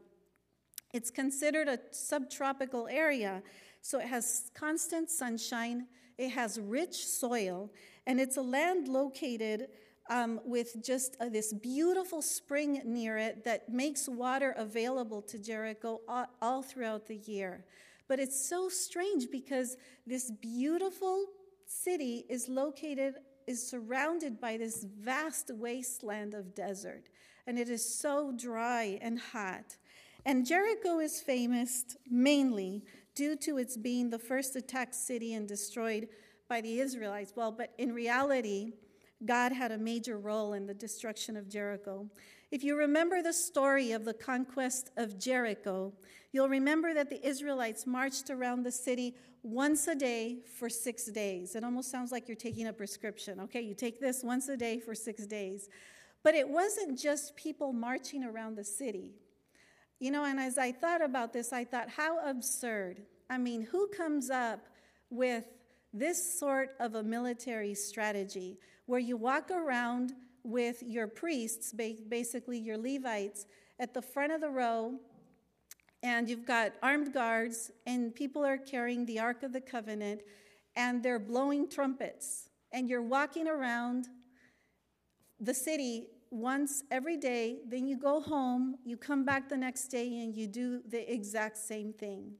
It's 0.93 1.09
considered 1.09 1.67
a 1.67 1.79
subtropical 1.91 2.87
area, 2.87 3.41
so 3.81 3.99
it 3.99 4.07
has 4.07 4.51
constant 4.53 5.09
sunshine, 5.09 5.87
it 6.17 6.29
has 6.29 6.59
rich 6.59 7.05
soil, 7.07 7.71
and 8.05 8.19
it's 8.19 8.37
a 8.37 8.41
land 8.41 8.87
located 8.87 9.67
um, 10.09 10.39
with 10.43 10.83
just 10.83 11.15
uh, 11.19 11.29
this 11.29 11.53
beautiful 11.53 12.21
spring 12.21 12.81
near 12.85 13.17
it 13.17 13.43
that 13.45 13.69
makes 13.69 14.07
water 14.07 14.53
available 14.57 15.21
to 15.21 15.39
Jericho 15.39 16.01
all, 16.07 16.27
all 16.41 16.61
throughout 16.61 17.07
the 17.07 17.15
year. 17.15 17.65
But 18.07 18.19
it's 18.19 18.49
so 18.49 18.67
strange 18.67 19.31
because 19.31 19.77
this 20.05 20.31
beautiful 20.31 21.27
city 21.65 22.25
is 22.29 22.49
located, 22.49 23.15
is 23.47 23.65
surrounded 23.65 24.41
by 24.41 24.57
this 24.57 24.83
vast 24.83 25.49
wasteland 25.53 26.33
of 26.33 26.53
desert, 26.53 27.07
and 27.47 27.57
it 27.57 27.69
is 27.69 27.83
so 27.83 28.33
dry 28.35 28.99
and 29.01 29.17
hot. 29.17 29.77
And 30.25 30.45
Jericho 30.45 30.99
is 30.99 31.21
famous 31.21 31.85
mainly 32.09 32.83
due 33.15 33.35
to 33.35 33.57
its 33.57 33.77
being 33.77 34.09
the 34.09 34.19
first 34.19 34.55
attacked 34.55 34.95
city 34.95 35.33
and 35.33 35.47
destroyed 35.47 36.07
by 36.47 36.61
the 36.61 36.79
Israelites. 36.79 37.33
Well, 37.35 37.51
but 37.51 37.73
in 37.77 37.93
reality, 37.93 38.73
God 39.25 39.51
had 39.51 39.71
a 39.71 39.77
major 39.77 40.17
role 40.17 40.53
in 40.53 40.65
the 40.65 40.73
destruction 40.73 41.37
of 41.37 41.47
Jericho. 41.49 42.09
If 42.51 42.63
you 42.63 42.75
remember 42.75 43.21
the 43.21 43.33
story 43.33 43.91
of 43.91 44.03
the 44.03 44.13
conquest 44.13 44.89
of 44.97 45.19
Jericho, 45.19 45.93
you'll 46.31 46.49
remember 46.49 46.93
that 46.93 47.09
the 47.09 47.25
Israelites 47.25 47.85
marched 47.85 48.29
around 48.29 48.63
the 48.63 48.71
city 48.71 49.15
once 49.43 49.87
a 49.87 49.95
day 49.95 50.39
for 50.57 50.69
six 50.69 51.05
days. 51.05 51.55
It 51.55 51.63
almost 51.63 51.89
sounds 51.89 52.11
like 52.11 52.27
you're 52.27 52.35
taking 52.35 52.67
a 52.67 52.73
prescription. 52.73 53.39
Okay, 53.41 53.61
you 53.61 53.73
take 53.73 53.99
this 53.99 54.23
once 54.23 54.49
a 54.49 54.57
day 54.57 54.79
for 54.79 54.93
six 54.93 55.25
days. 55.25 55.69
But 56.23 56.35
it 56.35 56.47
wasn't 56.47 56.99
just 56.99 57.35
people 57.35 57.73
marching 57.73 58.23
around 58.23 58.55
the 58.55 58.63
city. 58.63 59.11
You 60.01 60.09
know, 60.09 60.25
and 60.25 60.39
as 60.39 60.57
I 60.57 60.71
thought 60.71 61.03
about 61.03 61.31
this, 61.31 61.53
I 61.53 61.63
thought, 61.63 61.87
how 61.87 62.27
absurd. 62.27 63.03
I 63.29 63.37
mean, 63.37 63.61
who 63.61 63.87
comes 63.89 64.31
up 64.31 64.65
with 65.11 65.45
this 65.93 66.39
sort 66.39 66.71
of 66.79 66.95
a 66.95 67.03
military 67.03 67.75
strategy 67.75 68.57
where 68.87 68.99
you 68.99 69.15
walk 69.15 69.51
around 69.51 70.13
with 70.43 70.81
your 70.81 71.05
priests, 71.05 71.71
basically 71.71 72.57
your 72.57 72.79
Levites, 72.79 73.45
at 73.79 73.93
the 73.93 74.01
front 74.01 74.31
of 74.31 74.41
the 74.41 74.49
row, 74.49 74.95
and 76.01 76.27
you've 76.27 76.47
got 76.47 76.73
armed 76.81 77.13
guards, 77.13 77.69
and 77.85 78.15
people 78.15 78.43
are 78.43 78.57
carrying 78.57 79.05
the 79.05 79.19
Ark 79.19 79.43
of 79.43 79.53
the 79.53 79.61
Covenant, 79.61 80.21
and 80.75 81.03
they're 81.03 81.19
blowing 81.19 81.69
trumpets, 81.69 82.49
and 82.71 82.89
you're 82.89 83.03
walking 83.03 83.47
around 83.47 84.07
the 85.39 85.53
city 85.53 86.07
once 86.31 86.83
every 86.89 87.17
day, 87.17 87.59
then 87.67 87.85
you 87.85 87.97
go 87.97 88.21
home, 88.21 88.77
you 88.85 88.97
come 88.97 89.25
back 89.25 89.49
the 89.49 89.57
next 89.57 89.89
day, 89.89 90.07
and 90.19 90.35
you 90.35 90.47
do 90.47 90.81
the 90.89 91.13
exact 91.13 91.57
same 91.57 91.93
thing. 91.93 92.31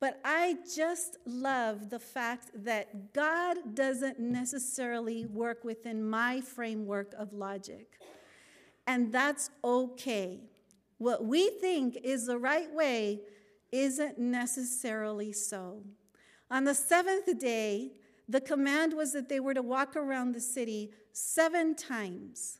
But 0.00 0.20
I 0.24 0.56
just 0.74 1.18
love 1.24 1.90
the 1.90 1.98
fact 1.98 2.50
that 2.64 3.12
God 3.12 3.74
doesn't 3.74 4.18
necessarily 4.18 5.24
work 5.26 5.62
within 5.62 6.02
my 6.02 6.40
framework 6.40 7.14
of 7.16 7.32
logic. 7.32 7.98
And 8.86 9.12
that's 9.12 9.50
okay. 9.62 10.40
What 10.98 11.24
we 11.24 11.50
think 11.50 11.98
is 12.02 12.26
the 12.26 12.38
right 12.38 12.72
way 12.72 13.20
isn't 13.72 14.18
necessarily 14.18 15.32
so. 15.32 15.82
On 16.50 16.64
the 16.64 16.74
seventh 16.74 17.38
day, 17.38 17.92
the 18.28 18.40
command 18.40 18.94
was 18.94 19.12
that 19.12 19.28
they 19.28 19.40
were 19.40 19.54
to 19.54 19.62
walk 19.62 19.96
around 19.96 20.32
the 20.32 20.40
city 20.40 20.92
seven 21.12 21.74
times. 21.74 22.58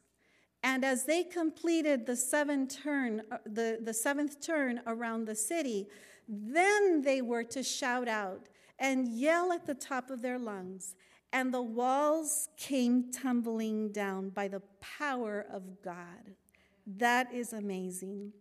And 0.64 0.83
as 0.83 1.04
they 1.04 1.23
completed 1.23 2.06
the, 2.06 2.16
turn, 2.71 3.23
uh, 3.30 3.37
the, 3.44 3.78
the 3.83 3.92
seventh 3.92 4.40
turn 4.40 4.80
around 4.87 5.26
the 5.26 5.35
city, 5.35 5.88
then 6.26 7.02
they 7.02 7.21
were 7.21 7.44
to 7.44 7.62
shout 7.62 8.09
out 8.09 8.49
and 8.78 9.06
yell 9.06 9.52
at 9.52 9.66
the 9.66 9.75
top 9.75 10.09
of 10.11 10.23
their 10.23 10.38
lungs. 10.38 10.97
And 11.35 11.52
the 11.52 11.62
walls 11.62 12.49
came 12.56 13.12
tumbling 13.12 13.92
down 13.92 14.30
by 14.30 14.49
the 14.49 14.62
power 14.80 15.44
of 15.52 15.83
God. 15.83 16.33
That 16.87 17.30
is 17.35 17.52
amazing. 17.52 18.33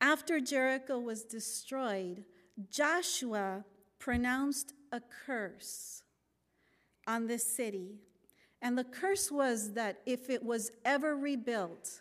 After 0.00 0.40
Jericho 0.40 0.98
was 0.98 1.22
destroyed, 1.22 2.24
Joshua 2.68 3.64
pronounced 4.00 4.72
a 4.90 5.00
curse 5.24 6.02
on 7.06 7.28
this 7.28 7.44
city 7.44 8.00
and 8.62 8.76
the 8.76 8.84
curse 8.84 9.30
was 9.30 9.72
that 9.74 10.00
if 10.06 10.30
it 10.30 10.44
was 10.44 10.72
ever 10.84 11.16
rebuilt, 11.16 12.00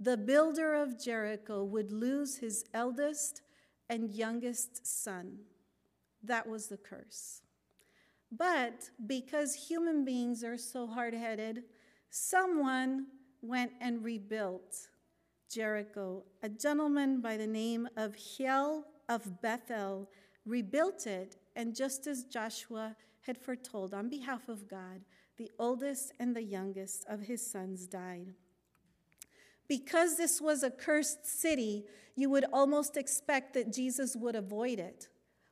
the 0.00 0.16
builder 0.16 0.74
of 0.74 1.02
Jericho 1.02 1.64
would 1.64 1.92
lose 1.92 2.38
his 2.38 2.64
eldest 2.74 3.42
and 3.88 4.10
youngest 4.10 4.86
son. 4.86 5.38
That 6.22 6.48
was 6.48 6.66
the 6.66 6.76
curse. 6.76 7.42
But 8.30 8.90
because 9.06 9.54
human 9.54 10.04
beings 10.04 10.42
are 10.42 10.58
so 10.58 10.86
hard 10.86 11.14
headed, 11.14 11.64
someone 12.10 13.06
went 13.40 13.72
and 13.80 14.04
rebuilt 14.04 14.88
Jericho. 15.48 16.24
A 16.42 16.48
gentleman 16.48 17.20
by 17.20 17.36
the 17.36 17.46
name 17.46 17.88
of 17.96 18.14
Hiel 18.16 18.84
of 19.08 19.40
Bethel 19.40 20.10
rebuilt 20.44 21.06
it, 21.06 21.36
and 21.54 21.74
just 21.74 22.06
as 22.06 22.24
Joshua 22.24 22.96
had 23.20 23.38
foretold 23.38 23.94
on 23.94 24.08
behalf 24.08 24.48
of 24.48 24.68
God, 24.68 25.02
the 25.36 25.50
oldest 25.58 26.12
and 26.18 26.34
the 26.34 26.42
youngest 26.42 27.04
of 27.08 27.20
his 27.20 27.44
sons 27.44 27.86
died. 27.86 28.34
Because 29.68 30.16
this 30.16 30.40
was 30.40 30.62
a 30.62 30.70
cursed 30.70 31.26
city, 31.26 31.84
you 32.14 32.30
would 32.30 32.44
almost 32.52 32.96
expect 32.96 33.54
that 33.54 33.72
Jesus 33.72 34.16
would 34.16 34.36
avoid 34.36 34.78
it. 34.78 35.08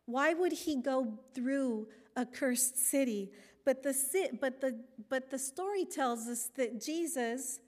Why 0.07 0.35
would 0.35 0.53
he 0.53 0.77
go 0.81 1.19
through 1.35 1.89
a 2.17 2.25
cursed 2.25 2.79
city? 2.79 3.31
But 3.65 3.83
the, 3.83 3.95
but 4.41 4.61
the, 4.61 4.79
but 5.09 5.31
the 5.31 5.39
story 5.39 5.85
tells 5.85 6.29
us 6.29 6.51
that 6.57 6.81
Jesus 6.81 7.61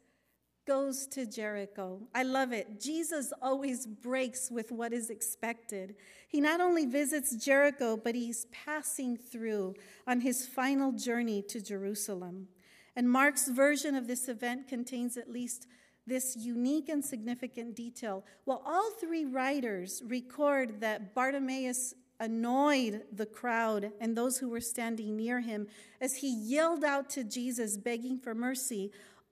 goes 0.67 1.07
to 1.09 1.27
Jericho. 1.27 2.01
I 2.15 2.25
love 2.25 2.53
it. 2.53 2.81
Jesus 2.81 3.33
always 3.41 3.87
breaks 3.87 4.51
with 4.51 4.73
what 4.73 4.93
is 4.93 5.11
expected. 5.11 5.95
He 6.29 6.41
not 6.41 6.61
only 6.61 6.87
visits 6.87 7.37
Jericho, 7.37 7.97
but 7.97 8.15
he's 8.15 8.47
passing 8.47 9.17
through 9.17 9.75
on 10.07 10.21
his 10.21 10.47
final 10.47 10.93
journey 10.93 11.43
to 11.43 11.61
Jerusalem. 11.61 12.49
And 12.97 13.11
Mark's 13.11 13.49
version 13.49 13.95
of 13.95 14.07
this 14.07 14.29
event 14.29 14.69
contains 14.69 15.17
at 15.17 15.31
least 15.31 15.67
this 16.07 16.37
unique 16.37 16.89
and 16.89 17.05
significant 17.05 17.75
detail. 17.75 18.25
Well, 18.45 18.63
all 18.65 18.91
three 18.93 19.25
writers 19.25 20.03
record 20.07 20.81
that 20.81 21.15
Bartimaeus 21.15 21.95
annoyed 22.21 23.03
the 23.13 23.27
crowd 23.27 23.93
and 24.01 24.17
those 24.17 24.39
who 24.39 24.49
were 24.49 24.61
standing 24.61 25.17
near 25.17 25.41
him 25.41 25.67
as 26.01 26.17
he 26.17 26.35
yelled 26.35 26.85
out 26.85 27.11
to 27.11 27.25
Jesus, 27.25 27.77
begging 27.77 28.19
for 28.19 28.35
mercy. 28.35 28.91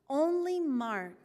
Only 0.09 0.61
Mark 0.61 1.19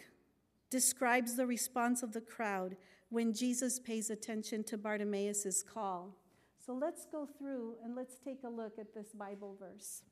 describes 0.70 1.36
the 1.36 1.46
response 1.46 2.04
of 2.04 2.14
the 2.14 2.22
crowd 2.22 2.78
when 3.10 3.34
Jesus 3.34 3.80
pays 3.80 4.10
attention 4.10 4.64
to 4.66 4.78
Bartimaeus' 4.78 5.64
call. 5.64 6.16
So 6.64 6.74
let's 6.74 7.06
go 7.06 7.28
through 7.38 7.76
and 7.84 7.96
let's 7.96 8.20
take 8.24 8.44
a 8.44 8.50
look 8.50 8.78
at 8.78 8.94
this 8.94 9.14
Bible 9.14 9.58
verse. 9.60 10.04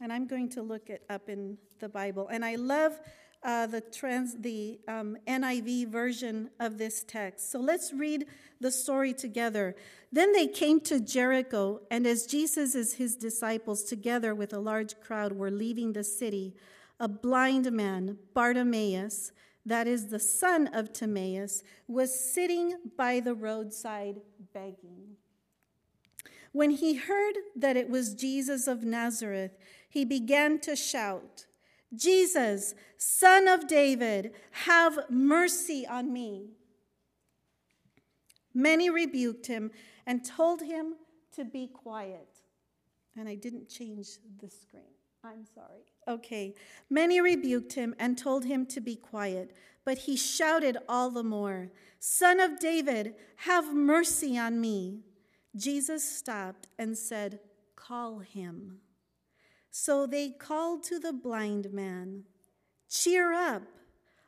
And 0.00 0.12
I'm 0.12 0.26
going 0.26 0.48
to 0.50 0.62
look 0.62 0.90
it 0.90 1.04
up 1.08 1.28
in 1.28 1.56
the 1.78 1.88
Bible. 1.88 2.28
And 2.28 2.44
I 2.44 2.56
love 2.56 3.00
uh, 3.44 3.66
the, 3.66 3.80
trans, 3.80 4.36
the 4.38 4.78
um, 4.86 5.16
NIV 5.26 5.88
version 5.88 6.50
of 6.60 6.78
this 6.78 7.02
text. 7.02 7.50
So 7.50 7.58
let's 7.58 7.92
read 7.92 8.26
the 8.60 8.70
story 8.70 9.12
together. 9.12 9.74
Then 10.12 10.32
they 10.32 10.46
came 10.46 10.80
to 10.82 11.00
Jericho, 11.00 11.80
and 11.90 12.06
as 12.06 12.26
Jesus 12.26 12.74
and 12.74 12.98
his 12.98 13.16
disciples, 13.16 13.82
together 13.82 14.34
with 14.34 14.52
a 14.52 14.58
large 14.58 15.00
crowd, 15.00 15.32
were 15.32 15.50
leaving 15.50 15.92
the 15.92 16.04
city, 16.04 16.54
a 17.00 17.08
blind 17.08 17.70
man, 17.72 18.18
Bartimaeus, 18.34 19.32
that 19.64 19.86
is 19.86 20.08
the 20.08 20.18
son 20.18 20.68
of 20.68 20.92
Timaeus, 20.92 21.62
was 21.86 22.18
sitting 22.18 22.74
by 22.96 23.20
the 23.20 23.34
roadside 23.34 24.20
begging. 24.52 25.16
When 26.52 26.70
he 26.70 26.94
heard 26.94 27.34
that 27.56 27.76
it 27.76 27.88
was 27.88 28.14
Jesus 28.14 28.66
of 28.66 28.84
Nazareth, 28.84 29.52
he 29.88 30.04
began 30.04 30.58
to 30.60 30.76
shout, 30.76 31.46
Jesus, 31.94 32.74
son 32.96 33.48
of 33.48 33.68
David, 33.68 34.32
have 34.50 35.10
mercy 35.10 35.86
on 35.86 36.12
me. 36.12 36.50
Many 38.54 38.90
rebuked 38.90 39.46
him 39.46 39.70
and 40.06 40.24
told 40.24 40.62
him 40.62 40.94
to 41.34 41.44
be 41.44 41.66
quiet. 41.68 42.28
And 43.16 43.28
I 43.28 43.34
didn't 43.34 43.68
change 43.68 44.18
the 44.40 44.48
screen. 44.48 44.82
I'm 45.24 45.44
sorry. 45.54 45.84
Okay. 46.08 46.54
Many 46.90 47.20
rebuked 47.20 47.74
him 47.74 47.94
and 47.98 48.18
told 48.18 48.44
him 48.44 48.66
to 48.66 48.80
be 48.80 48.96
quiet, 48.96 49.54
but 49.84 49.98
he 49.98 50.16
shouted 50.16 50.78
all 50.88 51.10
the 51.10 51.22
more, 51.22 51.70
Son 51.98 52.40
of 52.40 52.58
David, 52.58 53.14
have 53.36 53.74
mercy 53.74 54.36
on 54.36 54.60
me. 54.60 55.00
Jesus 55.54 56.02
stopped 56.02 56.66
and 56.78 56.96
said, 56.98 57.38
Call 57.76 58.18
him. 58.18 58.81
So 59.74 60.06
they 60.06 60.28
called 60.28 60.82
to 60.84 60.98
the 60.98 61.14
blind 61.14 61.72
man, 61.72 62.24
Cheer 62.90 63.32
up, 63.32 63.62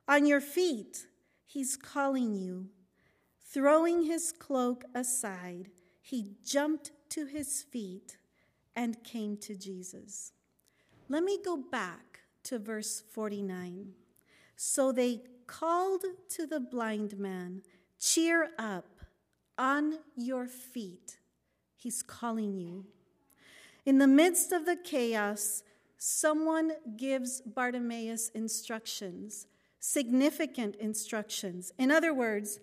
on 0.08 0.24
your 0.24 0.40
feet, 0.40 1.06
he's 1.44 1.76
calling 1.76 2.34
you. 2.34 2.70
Throwing 3.52 4.04
his 4.04 4.32
cloak 4.32 4.84
aside, 4.94 5.70
he 6.00 6.32
jumped 6.44 6.92
to 7.10 7.26
his 7.26 7.62
feet 7.62 8.16
and 8.74 9.04
came 9.04 9.36
to 9.36 9.54
Jesus. 9.54 10.32
Let 11.10 11.22
me 11.22 11.38
go 11.44 11.58
back 11.58 12.20
to 12.44 12.58
verse 12.58 13.02
49. 13.12 13.92
So 14.56 14.92
they 14.92 15.20
called 15.46 16.04
to 16.30 16.46
the 16.46 16.58
blind 16.58 17.18
man, 17.18 17.62
Cheer 18.00 18.48
up, 18.58 18.86
on 19.58 19.98
your 20.16 20.46
feet. 20.46 21.18
He's 21.76 22.02
calling 22.02 22.54
you. 22.54 22.86
In 23.86 23.98
the 23.98 24.06
midst 24.06 24.52
of 24.52 24.64
the 24.64 24.76
chaos, 24.76 25.62
someone 25.98 26.72
gives 26.96 27.42
Bartimaeus 27.42 28.30
instructions, 28.30 29.46
significant 29.78 30.76
instructions. 30.76 31.72
In 31.78 31.90
other 31.90 32.14
words, 32.14 32.60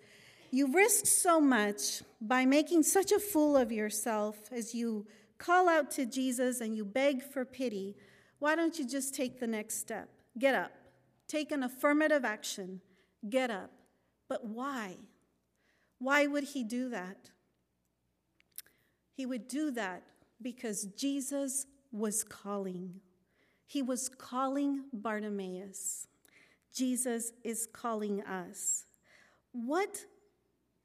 you 0.50 0.72
risk 0.72 1.06
so 1.06 1.40
much 1.40 2.02
by 2.20 2.44
making 2.44 2.82
such 2.82 3.12
a 3.12 3.20
fool 3.20 3.56
of 3.56 3.70
yourself 3.70 4.36
as 4.50 4.74
you 4.74 5.06
call 5.38 5.68
out 5.68 5.90
to 5.92 6.06
Jesus 6.06 6.60
and 6.60 6.76
you 6.76 6.84
beg 6.84 7.22
for 7.22 7.44
pity. 7.44 7.96
Why 8.38 8.56
don't 8.56 8.78
you 8.78 8.86
just 8.86 9.14
take 9.14 9.38
the 9.38 9.46
next 9.46 9.76
step? 9.78 10.08
Get 10.38 10.54
up. 10.54 10.72
Take 11.28 11.52
an 11.52 11.62
affirmative 11.62 12.24
action. 12.24 12.80
Get 13.28 13.50
up. 13.50 13.70
But 14.28 14.44
why? 14.44 14.96
Why 15.98 16.26
would 16.26 16.44
he 16.44 16.64
do 16.64 16.88
that? 16.90 17.30
He 19.14 19.24
would 19.24 19.46
do 19.46 19.70
that 19.70 20.02
because 20.42 20.84
Jesus 20.96 21.66
was 21.90 22.24
calling. 22.24 22.94
He 23.66 23.82
was 23.82 24.08
calling 24.08 24.84
Bartimaeus. 24.92 26.06
Jesus 26.74 27.32
is 27.44 27.66
calling 27.66 28.22
us. 28.22 28.86
What 29.52 30.04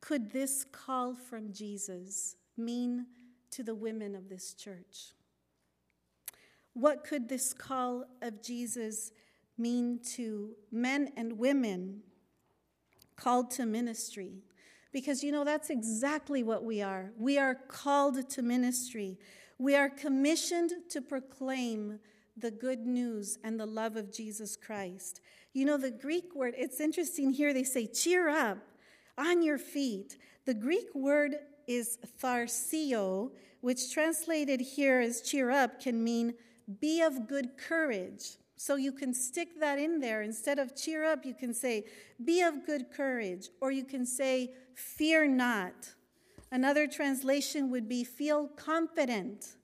could 0.02 0.32
this 0.32 0.64
call 0.64 1.16
from 1.16 1.52
Jesus 1.52 2.36
mean 2.58 3.08
to 3.52 3.64
the 3.64 3.76
women 3.76 4.16
of 4.16 4.30
this 4.30 4.54
church? 4.54 5.14
What 6.74 7.04
could 7.04 7.28
this 7.28 7.54
call 7.54 8.06
of 8.22 8.44
Jesus 8.44 9.12
mean 9.58 10.00
to 10.16 10.52
men 10.72 11.12
and 11.18 11.40
women 11.40 12.02
called 13.16 13.50
to 13.52 13.66
ministry? 13.66 14.44
Because 14.92 15.24
you 15.24 15.32
know, 15.32 15.44
that's 15.44 15.70
exactly 15.70 16.44
what 16.44 16.64
we 16.64 16.82
are. 16.82 17.12
We 17.18 17.38
are 17.38 17.56
called 17.56 18.30
to 18.30 18.42
ministry. 18.42 19.18
We 19.60 19.76
are 19.76 19.90
commissioned 19.90 20.72
to 20.90 21.02
proclaim 21.02 22.00
the 22.36 22.52
good 22.52 22.86
news 22.86 23.40
and 23.44 23.60
the 23.60 23.66
love 23.66 23.96
of 23.96 24.12
Jesus 24.12 24.56
Christ. 24.56 25.22
You 25.54 25.66
know, 25.66 25.78
the 25.78 25.92
Greek 25.92 26.36
word, 26.36 26.54
it's 26.58 26.80
interesting 26.80 27.32
here, 27.32 27.54
they 27.54 27.64
say, 27.64 27.88
cheer 27.88 28.30
up 28.30 28.60
on 29.18 29.42
your 29.42 29.58
feet. 29.58 30.18
The 30.46 30.54
Greek 30.54 30.94
word 30.94 31.36
is 31.68 31.98
tharsio, 32.22 33.32
which 33.62 33.92
translated 33.92 34.62
here 34.62 35.00
as 35.00 35.22
cheer 35.22 35.50
up 35.50 35.82
can 35.82 36.04
mean 36.04 36.36
be 36.80 37.02
of 37.02 37.28
good 37.28 37.58
courage. 37.58 38.38
So 38.56 38.76
you 38.76 38.92
can 38.92 39.14
stick 39.14 39.60
that 39.60 39.80
in 39.80 40.00
there. 40.00 40.22
Instead 40.22 40.60
of 40.60 40.76
cheer 40.76 41.04
up, 41.04 41.26
you 41.26 41.34
can 41.34 41.54
say, 41.54 41.86
be 42.24 42.42
of 42.42 42.66
good 42.66 42.92
courage, 42.92 43.50
or 43.62 43.72
you 43.72 43.84
can 43.84 44.06
say, 44.06 44.52
fear 44.74 45.28
not. 45.28 45.94
Another 46.52 46.88
translation 46.88 47.70
would 47.72 47.88
be, 47.90 48.04
feel 48.04 48.48
confident. 48.48 49.56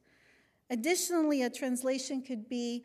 Additionally, 0.69 1.43
a 1.43 1.49
translation 1.49 2.21
could 2.21 2.49
be 2.49 2.83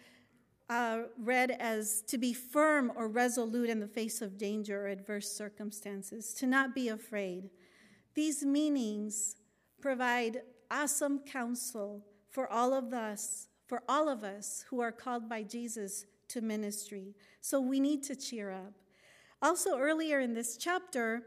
uh, 0.69 1.03
read 1.19 1.51
as 1.59 2.03
to 2.03 2.19
be 2.19 2.33
firm 2.33 2.93
or 2.95 3.09
resolute 3.09 3.71
in 3.71 3.81
the 3.81 3.87
face 3.87 4.21
of 4.21 4.37
danger 4.37 4.83
or 4.85 4.89
adverse 4.89 5.31
circumstances, 5.33 6.35
to 6.35 6.47
not 6.47 6.75
be 6.75 6.89
afraid. 6.89 7.51
These 8.15 8.45
meanings 8.45 9.37
provide 9.81 10.43
awesome 10.71 11.21
counsel 11.21 12.05
for 12.29 12.51
all 12.53 12.75
of 12.75 12.93
us 12.93 13.49
for 13.69 13.83
all 13.87 14.09
of 14.09 14.25
us 14.25 14.65
who 14.71 14.81
are 14.81 14.91
called 14.91 15.29
by 15.29 15.43
Jesus 15.43 16.07
to 16.29 16.41
ministry. 16.41 17.15
So 17.43 17.61
we 17.61 17.79
need 17.79 18.03
to 18.05 18.17
cheer 18.17 18.51
up. 18.51 18.73
Also, 19.41 19.79
earlier 19.79 20.19
in 20.19 20.33
this 20.33 20.57
chapter, 20.57 21.23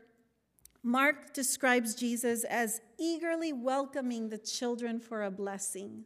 Mark 0.83 1.33
describes 1.33 1.93
Jesus 1.93 2.43
as 2.43 2.81
eagerly 2.99 3.53
welcoming 3.53 4.29
the 4.29 4.37
children 4.37 4.99
for 4.99 5.23
a 5.23 5.31
blessing. 5.31 6.05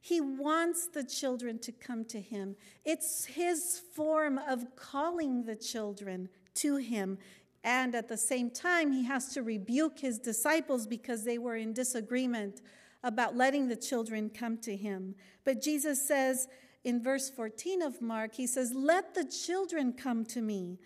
He 0.00 0.20
wants 0.20 0.88
the 0.88 1.04
children 1.04 1.58
to 1.60 1.72
come 1.72 2.04
to 2.06 2.20
him. 2.20 2.56
It's 2.84 3.26
his 3.26 3.80
form 3.94 4.38
of 4.38 4.74
calling 4.76 5.44
the 5.44 5.56
children 5.56 6.28
to 6.54 6.76
him. 6.76 7.18
And 7.64 7.94
at 7.94 8.08
the 8.08 8.16
same 8.16 8.50
time, 8.50 8.92
he 8.92 9.04
has 9.04 9.32
to 9.34 9.42
rebuke 9.42 9.98
his 9.98 10.18
disciples 10.18 10.86
because 10.86 11.24
they 11.24 11.38
were 11.38 11.56
in 11.56 11.72
disagreement 11.72 12.60
about 13.02 13.36
letting 13.36 13.68
the 13.68 13.76
children 13.76 14.30
come 14.30 14.58
to 14.58 14.76
him. 14.76 15.14
But 15.44 15.62
Jesus 15.62 16.06
says 16.06 16.48
in 16.84 17.02
verse 17.02 17.30
14 17.30 17.82
of 17.82 18.00
Mark, 18.00 18.34
he 18.34 18.46
says, 18.46 18.72
Let 18.74 19.14
the 19.14 19.24
children 19.24 19.92
come 19.92 20.24
to 20.26 20.40
me. 20.40 20.78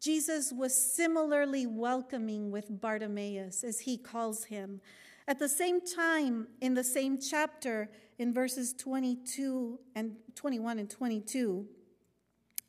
Jesus 0.00 0.50
was 0.50 0.74
similarly 0.74 1.66
welcoming 1.66 2.50
with 2.50 2.80
Bartimaeus, 2.80 3.62
as 3.62 3.80
he 3.80 3.98
calls 3.98 4.44
him. 4.44 4.80
At 5.28 5.38
the 5.38 5.48
same 5.48 5.80
time, 5.80 6.48
in 6.62 6.74
the 6.74 6.82
same 6.82 7.20
chapter, 7.20 7.90
in 8.18 8.32
verses 8.32 8.72
22 8.72 9.78
and 9.94 10.16
21 10.34 10.78
and 10.78 10.90
22, 10.90 11.66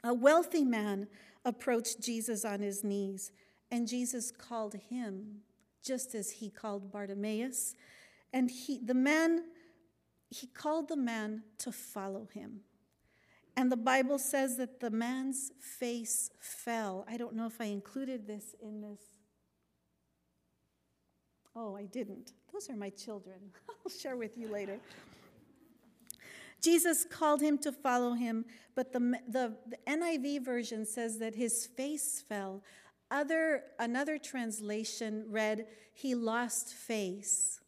a 0.04 0.14
wealthy 0.14 0.66
man 0.66 1.08
approached 1.46 2.02
Jesus 2.02 2.44
on 2.44 2.60
his 2.60 2.84
knees, 2.84 3.32
and 3.72 3.88
Jesus 3.88 4.32
called 4.32 4.76
him, 4.90 5.42
just 5.84 6.14
as 6.14 6.32
he 6.32 6.50
called 6.50 6.92
Bartimaeus. 6.92 7.76
And 8.34 8.52
he, 8.52 8.80
the 8.84 8.94
man, 8.94 9.46
he 10.30 10.48
called 10.48 10.90
the 10.90 10.98
man 10.98 11.44
to 11.60 11.72
follow 11.72 12.28
him. 12.34 12.62
And 13.62 13.72
the 13.72 13.78
Bible 13.78 14.18
says 14.18 14.58
that 14.58 14.80
the 14.80 14.90
man's 14.90 15.52
face 15.60 16.32
fell. 16.40 17.06
I 17.08 17.16
don't 17.16 17.36
know 17.36 17.46
if 17.46 17.62
I 17.62 17.66
included 17.66 18.26
this 18.26 18.56
in 18.60 18.82
this. 18.82 19.02
Oh, 21.56 21.76
I 21.76 21.86
didn't. 21.86 22.34
Those 22.52 22.72
are 22.72 22.76
my 22.76 22.90
children. 22.90 23.36
I'll 23.70 23.92
share 23.92 24.18
with 24.18 24.36
you 24.36 24.48
later. 24.48 24.80
Jesus 26.60 27.06
called 27.06 27.40
him 27.40 27.60
to 27.60 27.72
follow 27.72 28.14
him, 28.14 28.46
but 28.74 28.94
the, 28.94 29.20
the, 29.28 29.56
the, 29.70 29.78
NIV 29.88 30.44
version 30.44 30.84
says 30.84 31.20
that 31.20 31.36
his 31.36 31.68
face 31.68 32.24
fell. 32.28 32.64
Other, 33.12 33.66
another 33.78 34.18
translation 34.18 35.26
read, 35.30 35.68
he 35.94 36.16
lost 36.16 36.74
face. 36.74 37.62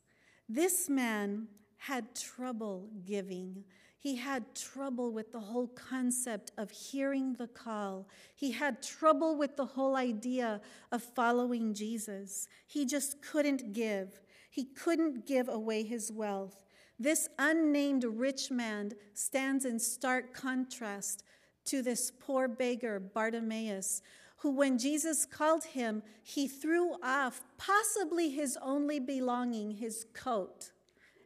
This 0.49 0.89
man 0.89 1.49
had 1.77 2.15
trouble 2.15 2.89
giving. 3.05 3.63
He 4.03 4.17
had 4.17 4.53
trouble 4.53 5.13
with 5.13 5.31
the 5.31 5.39
whole 5.39 5.67
concept 5.67 6.51
of 6.57 6.69
hearing 6.71 7.35
the 7.35 7.47
call. 7.47 8.09
He 8.35 8.51
had 8.51 8.83
trouble 8.83 9.37
with 9.37 9.55
the 9.55 9.65
whole 9.65 9.95
idea 9.95 10.59
of 10.91 11.01
following 11.01 11.73
Jesus. 11.73 12.49
He 12.67 12.85
just 12.85 13.21
couldn't 13.21 13.71
give. 13.71 14.19
He 14.49 14.65
couldn't 14.65 15.25
give 15.25 15.47
away 15.47 15.83
his 15.83 16.11
wealth. 16.11 16.65
This 16.99 17.29
unnamed 17.39 18.03
rich 18.03 18.51
man 18.51 18.91
stands 19.13 19.63
in 19.63 19.79
stark 19.79 20.33
contrast 20.33 21.23
to 21.63 21.81
this 21.81 22.11
poor 22.11 22.49
beggar, 22.49 22.99
Bartimaeus, 22.99 24.01
who, 24.39 24.51
when 24.51 24.77
Jesus 24.77 25.25
called 25.25 25.63
him, 25.63 26.03
he 26.21 26.49
threw 26.49 27.01
off 27.01 27.41
possibly 27.57 28.31
his 28.31 28.57
only 28.61 28.99
belonging, 28.99 29.71
his 29.71 30.07
coat, 30.13 30.71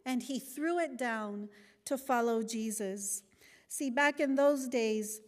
and 0.05 0.21
he 0.21 0.37
threw 0.37 0.77
it 0.77 0.95
down 0.95 1.49
to 1.88 1.97
follow 1.97 2.43
Jesus. 2.43 3.23
See, 3.67 3.89
back 3.89 4.19
in 4.19 4.36
those 4.36 4.67
days, 4.67 5.21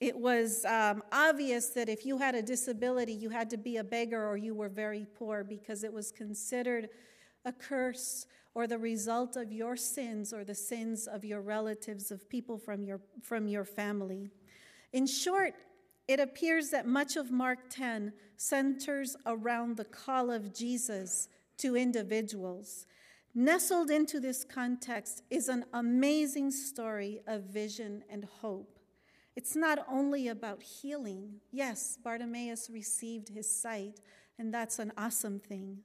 it 0.00 0.16
was 0.16 0.64
um, 0.64 1.02
obvious 1.10 1.70
that 1.70 1.88
if 1.88 2.06
you 2.06 2.18
had 2.18 2.34
a 2.34 2.42
disability, 2.42 3.12
you 3.12 3.30
had 3.30 3.50
to 3.50 3.56
be 3.56 3.78
a 3.78 3.84
beggar 3.84 4.28
or 4.28 4.36
you 4.36 4.54
were 4.54 4.68
very 4.68 5.06
poor 5.18 5.42
because 5.42 5.82
it 5.82 5.92
was 5.92 6.12
considered 6.12 6.88
a 7.44 7.52
curse 7.52 8.26
or 8.54 8.66
the 8.66 8.78
result 8.78 9.36
of 9.36 9.52
your 9.52 9.76
sins 9.76 10.32
or 10.32 10.44
the 10.44 10.54
sins 10.54 11.06
of 11.06 11.24
your 11.24 11.40
relatives, 11.40 12.10
of 12.10 12.28
people 12.28 12.58
from 12.58 12.84
your, 12.84 13.00
from 13.22 13.48
your 13.48 13.64
family. 13.64 14.30
In 14.92 15.06
short, 15.06 15.54
it 16.06 16.20
appears 16.20 16.70
that 16.70 16.86
much 16.86 17.16
of 17.16 17.30
Mark 17.30 17.58
10 17.70 18.12
centers 18.36 19.16
around 19.26 19.76
the 19.76 19.84
call 19.84 20.30
of 20.30 20.54
Jesus 20.54 21.28
to 21.58 21.76
individuals. 21.76 22.86
Nestled 23.34 23.90
into 23.90 24.20
this 24.20 24.42
context 24.42 25.22
is 25.30 25.48
an 25.48 25.64
amazing 25.72 26.50
story 26.50 27.20
of 27.26 27.44
vision 27.44 28.02
and 28.08 28.24
hope. 28.24 28.78
It's 29.36 29.54
not 29.54 29.84
only 29.88 30.28
about 30.28 30.62
healing. 30.62 31.34
Yes, 31.52 31.98
Bartimaeus 32.02 32.70
received 32.70 33.28
his 33.28 33.48
sight, 33.48 34.00
and 34.38 34.52
that's 34.52 34.78
an 34.78 34.92
awesome 34.96 35.38
thing. 35.38 35.78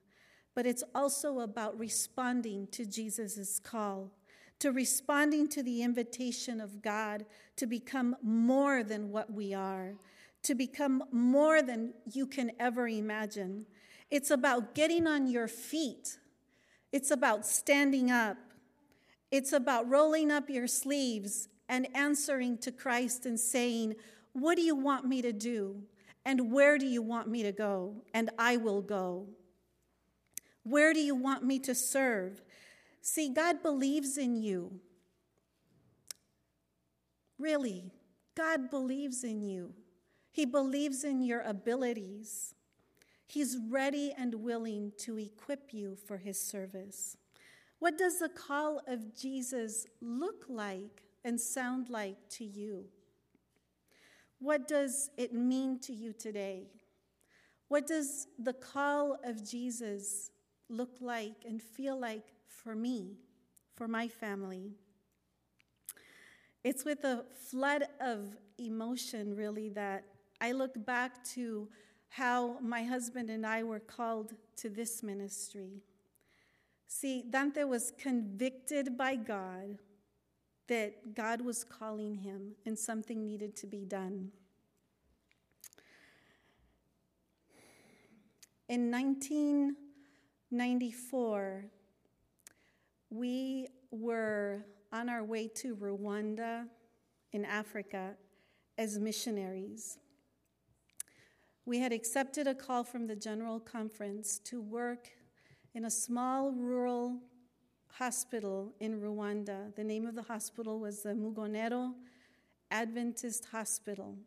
But 0.55 0.65
it's 0.65 0.83
also 0.95 1.41
about 1.41 1.77
responding 1.77 2.67
to 2.71 2.85
Jesus' 2.85 3.59
call, 3.59 4.11
to 4.59 4.71
responding 4.71 5.49
to 5.49 5.61
the 5.61 5.83
invitation 5.83 6.61
of 6.61 6.81
God 6.81 7.25
to 7.57 7.67
become 7.67 8.15
more 8.23 8.83
than 8.83 9.11
what 9.11 9.31
we 9.31 9.53
are, 9.53 9.95
to 10.43 10.55
become 10.55 11.03
more 11.11 11.61
than 11.61 11.93
you 12.11 12.25
can 12.25 12.51
ever 12.59 12.87
imagine. 12.87 13.65
It's 14.09 14.31
about 14.31 14.73
getting 14.73 15.07
on 15.07 15.27
your 15.27 15.47
feet 15.47 16.17
it's 16.93 17.09
about 17.11 17.45
standing 17.45 18.11
up. 18.11 18.37
It's 19.31 19.51
about 19.51 19.89
rolling 19.89 20.29
up 20.29 20.47
your 20.47 20.67
sleeves 20.67 21.49
and 21.67 21.87
answering 21.95 22.59
to 22.59 22.71
Christ 22.71 23.25
and 23.25 23.39
saying, 23.39 23.95
What 24.33 24.55
do 24.55 24.61
you 24.61 24.75
want 24.75 25.05
me 25.05 25.23
to 25.23 25.33
do? 25.33 25.81
And 26.23 26.51
where 26.51 26.77
do 26.77 26.85
you 26.85 27.01
want 27.01 27.27
me 27.27 27.41
to 27.43 27.51
go? 27.51 27.95
And 28.13 28.29
I 28.37 28.57
will 28.57 28.81
go. 28.81 29.27
Where 30.61 30.93
do 30.93 30.99
you 30.99 31.15
want 31.15 31.43
me 31.43 31.59
to 31.59 31.73
serve? 31.73 32.41
See, 33.01 33.33
God 33.33 33.63
believes 33.63 34.17
in 34.17 34.35
you. 34.37 34.79
Really, 37.39 37.91
God 38.35 38.69
believes 38.69 39.23
in 39.23 39.41
you. 39.41 39.73
He 40.31 40.45
believes 40.45 41.03
in 41.03 41.21
your 41.23 41.41
abilities. 41.41 42.53
He's 43.27 43.57
ready 43.69 44.13
and 44.17 44.35
willing 44.35 44.91
to 44.99 45.17
equip 45.17 45.73
you 45.73 45.95
for 46.07 46.17
his 46.17 46.39
service. 46.39 47.17
What 47.79 47.97
does 47.97 48.19
the 48.19 48.29
call 48.29 48.81
of 48.87 49.17
Jesus 49.17 49.85
look 50.01 50.45
like 50.47 51.03
and 51.25 51.39
sound 51.39 51.89
like 51.89 52.17
to 52.29 52.45
you? 52.45 52.85
What 54.39 54.67
does 54.67 55.09
it 55.17 55.33
mean 55.33 55.79
to 55.79 55.93
you 55.93 56.13
today? 56.13 56.67
What 57.69 57.87
does 57.87 58.27
the 58.37 58.53
call 58.53 59.17
of 59.23 59.49
Jesus 59.49 60.31
look 60.69 60.97
like 60.99 61.45
and 61.47 61.61
feel 61.61 61.99
like 61.99 62.27
for 62.47 62.75
me, 62.75 63.17
for 63.75 63.87
my 63.87 64.07
family? 64.07 64.73
It's 66.63 66.85
with 66.85 67.03
a 67.03 67.25
flood 67.49 67.83
of 67.99 68.37
emotion, 68.57 69.35
really, 69.35 69.69
that 69.69 70.05
I 70.39 70.51
look 70.51 70.85
back 70.85 71.23
to 71.35 71.67
how 72.13 72.57
my 72.61 72.83
husband 72.83 73.29
and 73.31 73.43
I 73.43 73.63
were 73.63 73.79
called 73.79 74.35
to 74.57 74.69
this 74.69 75.01
ministry. 75.01 75.81
See, 76.85 77.23
Dante 77.27 77.63
was 77.63 77.91
convicted 77.97 78.95
by 78.95 79.15
God 79.15 79.79
that 80.67 81.15
God 81.15 81.41
was 81.41 81.63
calling 81.63 82.13
him 82.13 82.51
and 82.67 82.77
something 82.77 83.25
needed 83.25 83.55
to 83.55 83.65
be 83.65 83.83
done. 83.83 84.31
In 88.69 88.91
1994, 88.91 91.65
we 93.09 93.69
were 93.89 94.63
on 94.91 95.09
our 95.09 95.23
way 95.23 95.47
to 95.47 95.75
Rwanda 95.75 96.67
in 97.31 97.43
Africa 97.43 98.13
as 98.77 98.99
missionaries. 98.99 99.97
We 101.65 101.79
had 101.79 101.93
accepted 101.93 102.45
a 102.45 102.53
call 102.53 102.83
from 102.83 103.07
the 103.07 103.15
General 103.15 103.57
Conference 103.57 104.37
to 104.39 104.61
work 104.61 105.07
in 105.73 105.85
a 105.85 105.89
small 105.89 106.51
rural 106.51 107.21
hospital 107.87 108.73
in 108.81 108.99
Rwanda. 108.99 109.73
The 109.77 109.83
name 109.83 110.05
of 110.05 110.13
the 110.13 110.23
hospital 110.23 110.77
was 110.81 111.03
the 111.03 111.13
Mugonero 111.13 111.93
Adventist 112.69 113.45
Hospital. 113.53 114.17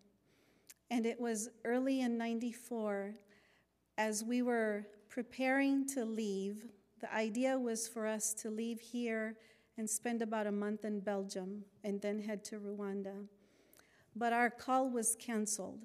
And 0.90 1.04
it 1.04 1.20
was 1.20 1.50
early 1.66 2.00
in 2.00 2.16
94 2.16 3.12
as 3.98 4.24
we 4.24 4.40
were 4.40 4.86
preparing 5.10 5.86
to 5.88 6.06
leave. 6.06 6.64
The 7.02 7.12
idea 7.12 7.58
was 7.58 7.86
for 7.86 8.06
us 8.06 8.32
to 8.34 8.48
leave 8.48 8.80
here 8.80 9.36
and 9.76 9.90
spend 9.90 10.22
about 10.22 10.46
a 10.46 10.52
month 10.52 10.86
in 10.86 11.00
Belgium 11.00 11.64
and 11.84 12.00
then 12.00 12.18
head 12.18 12.44
to 12.44 12.58
Rwanda. 12.58 13.26
But 14.14 14.32
our 14.32 14.48
call 14.48 14.88
was 14.88 15.14
canceled. 15.20 15.80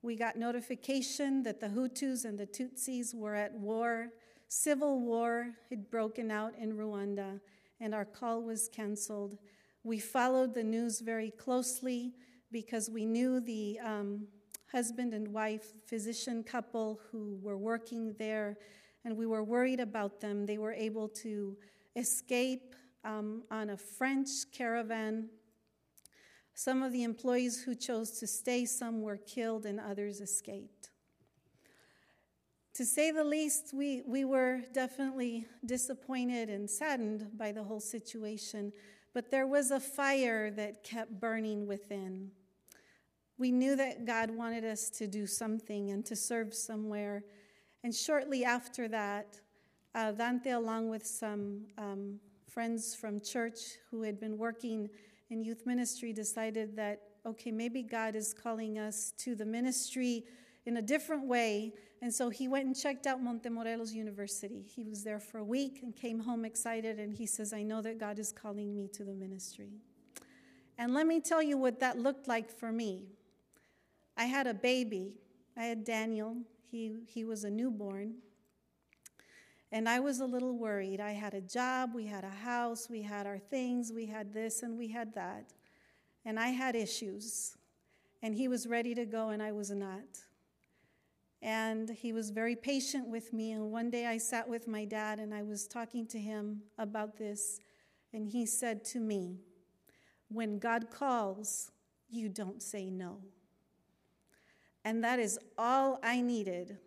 We 0.00 0.14
got 0.14 0.36
notification 0.36 1.42
that 1.42 1.60
the 1.60 1.66
Hutus 1.66 2.24
and 2.24 2.38
the 2.38 2.46
Tutsis 2.46 3.14
were 3.14 3.34
at 3.34 3.52
war. 3.54 4.10
Civil 4.46 5.00
war 5.00 5.54
had 5.70 5.90
broken 5.90 6.30
out 6.30 6.54
in 6.56 6.74
Rwanda, 6.74 7.40
and 7.80 7.94
our 7.94 8.04
call 8.04 8.42
was 8.42 8.68
canceled. 8.68 9.38
We 9.82 9.98
followed 9.98 10.54
the 10.54 10.62
news 10.62 11.00
very 11.00 11.32
closely 11.32 12.14
because 12.52 12.88
we 12.88 13.04
knew 13.04 13.40
the 13.40 13.80
um, 13.80 14.28
husband 14.70 15.14
and 15.14 15.28
wife 15.28 15.72
physician 15.86 16.44
couple 16.44 17.00
who 17.10 17.38
were 17.42 17.58
working 17.58 18.14
there, 18.18 18.56
and 19.04 19.16
we 19.16 19.26
were 19.26 19.42
worried 19.42 19.80
about 19.80 20.20
them. 20.20 20.46
They 20.46 20.58
were 20.58 20.72
able 20.72 21.08
to 21.08 21.56
escape 21.96 22.76
um, 23.04 23.42
on 23.50 23.70
a 23.70 23.76
French 23.76 24.28
caravan 24.52 25.28
some 26.58 26.82
of 26.82 26.90
the 26.90 27.04
employees 27.04 27.62
who 27.62 27.72
chose 27.72 28.10
to 28.18 28.26
stay, 28.26 28.64
some 28.64 29.00
were 29.00 29.16
killed, 29.16 29.64
and 29.64 29.78
others 29.78 30.20
escaped. 30.20 30.90
To 32.74 32.84
say 32.84 33.12
the 33.12 33.22
least, 33.22 33.72
we, 33.72 34.02
we 34.04 34.24
were 34.24 34.62
definitely 34.72 35.46
disappointed 35.64 36.48
and 36.48 36.68
saddened 36.68 37.28
by 37.38 37.52
the 37.52 37.62
whole 37.62 37.78
situation, 37.78 38.72
but 39.14 39.30
there 39.30 39.46
was 39.46 39.70
a 39.70 39.78
fire 39.78 40.50
that 40.50 40.82
kept 40.82 41.20
burning 41.20 41.68
within. 41.68 42.32
We 43.38 43.52
knew 43.52 43.76
that 43.76 44.04
God 44.04 44.28
wanted 44.28 44.64
us 44.64 44.90
to 44.90 45.06
do 45.06 45.28
something 45.28 45.92
and 45.92 46.04
to 46.06 46.16
serve 46.16 46.52
somewhere. 46.52 47.22
And 47.84 47.94
shortly 47.94 48.44
after 48.44 48.88
that, 48.88 49.38
uh, 49.94 50.10
Dante, 50.10 50.50
along 50.50 50.88
with 50.88 51.06
some 51.06 51.66
um, 51.78 52.18
friends 52.50 52.96
from 52.96 53.20
church 53.20 53.60
who 53.92 54.02
had 54.02 54.18
been 54.18 54.36
working 54.36 54.90
in 55.30 55.42
youth 55.42 55.66
ministry 55.66 56.12
decided 56.12 56.76
that, 56.76 57.00
okay, 57.26 57.50
maybe 57.50 57.82
God 57.82 58.16
is 58.16 58.32
calling 58.32 58.78
us 58.78 59.12
to 59.18 59.34
the 59.34 59.44
ministry 59.44 60.24
in 60.66 60.78
a 60.78 60.82
different 60.82 61.26
way. 61.26 61.72
And 62.00 62.12
so 62.12 62.30
he 62.30 62.48
went 62.48 62.66
and 62.66 62.76
checked 62.76 63.06
out 63.06 63.22
Montemorelos 63.22 63.92
University. 63.92 64.62
He 64.62 64.84
was 64.84 65.02
there 65.02 65.20
for 65.20 65.38
a 65.38 65.44
week 65.44 65.80
and 65.82 65.94
came 65.94 66.20
home 66.20 66.44
excited. 66.44 66.98
And 66.98 67.12
he 67.12 67.26
says, 67.26 67.52
I 67.52 67.62
know 67.62 67.82
that 67.82 67.98
God 67.98 68.18
is 68.18 68.32
calling 68.32 68.74
me 68.74 68.88
to 68.94 69.04
the 69.04 69.14
ministry. 69.14 69.70
And 70.78 70.94
let 70.94 71.06
me 71.06 71.20
tell 71.20 71.42
you 71.42 71.58
what 71.58 71.80
that 71.80 71.98
looked 71.98 72.28
like 72.28 72.50
for 72.50 72.70
me. 72.70 73.06
I 74.16 74.24
had 74.24 74.46
a 74.46 74.54
baby. 74.54 75.14
I 75.56 75.64
had 75.64 75.84
Daniel. 75.84 76.36
He, 76.70 76.96
he 77.06 77.24
was 77.24 77.44
a 77.44 77.50
newborn. 77.50 78.14
And 79.70 79.88
I 79.88 80.00
was 80.00 80.20
a 80.20 80.26
little 80.26 80.56
worried. 80.56 81.00
I 81.00 81.12
had 81.12 81.34
a 81.34 81.40
job, 81.40 81.90
we 81.94 82.06
had 82.06 82.24
a 82.24 82.30
house, 82.30 82.88
we 82.88 83.02
had 83.02 83.26
our 83.26 83.38
things, 83.38 83.92
we 83.92 84.06
had 84.06 84.32
this 84.32 84.62
and 84.62 84.78
we 84.78 84.88
had 84.88 85.14
that. 85.14 85.52
And 86.24 86.40
I 86.40 86.48
had 86.48 86.74
issues. 86.74 87.56
And 88.22 88.34
he 88.34 88.48
was 88.48 88.66
ready 88.66 88.94
to 88.94 89.04
go, 89.04 89.28
and 89.28 89.42
I 89.42 89.52
was 89.52 89.70
not. 89.70 90.24
And 91.40 91.90
he 91.90 92.12
was 92.12 92.30
very 92.30 92.56
patient 92.56 93.06
with 93.06 93.32
me. 93.32 93.52
And 93.52 93.70
one 93.70 93.90
day 93.90 94.06
I 94.06 94.18
sat 94.18 94.48
with 94.48 94.66
my 94.66 94.84
dad 94.84 95.20
and 95.20 95.32
I 95.32 95.42
was 95.42 95.68
talking 95.68 96.06
to 96.08 96.18
him 96.18 96.62
about 96.78 97.16
this. 97.16 97.60
And 98.12 98.26
he 98.26 98.44
said 98.46 98.84
to 98.86 98.98
me, 99.00 99.36
When 100.28 100.58
God 100.58 100.90
calls, 100.90 101.70
you 102.08 102.28
don't 102.28 102.62
say 102.62 102.90
no. 102.90 103.18
And 104.84 105.04
that 105.04 105.18
is 105.20 105.38
all 105.56 106.00
I 106.02 106.20
needed 106.20 106.78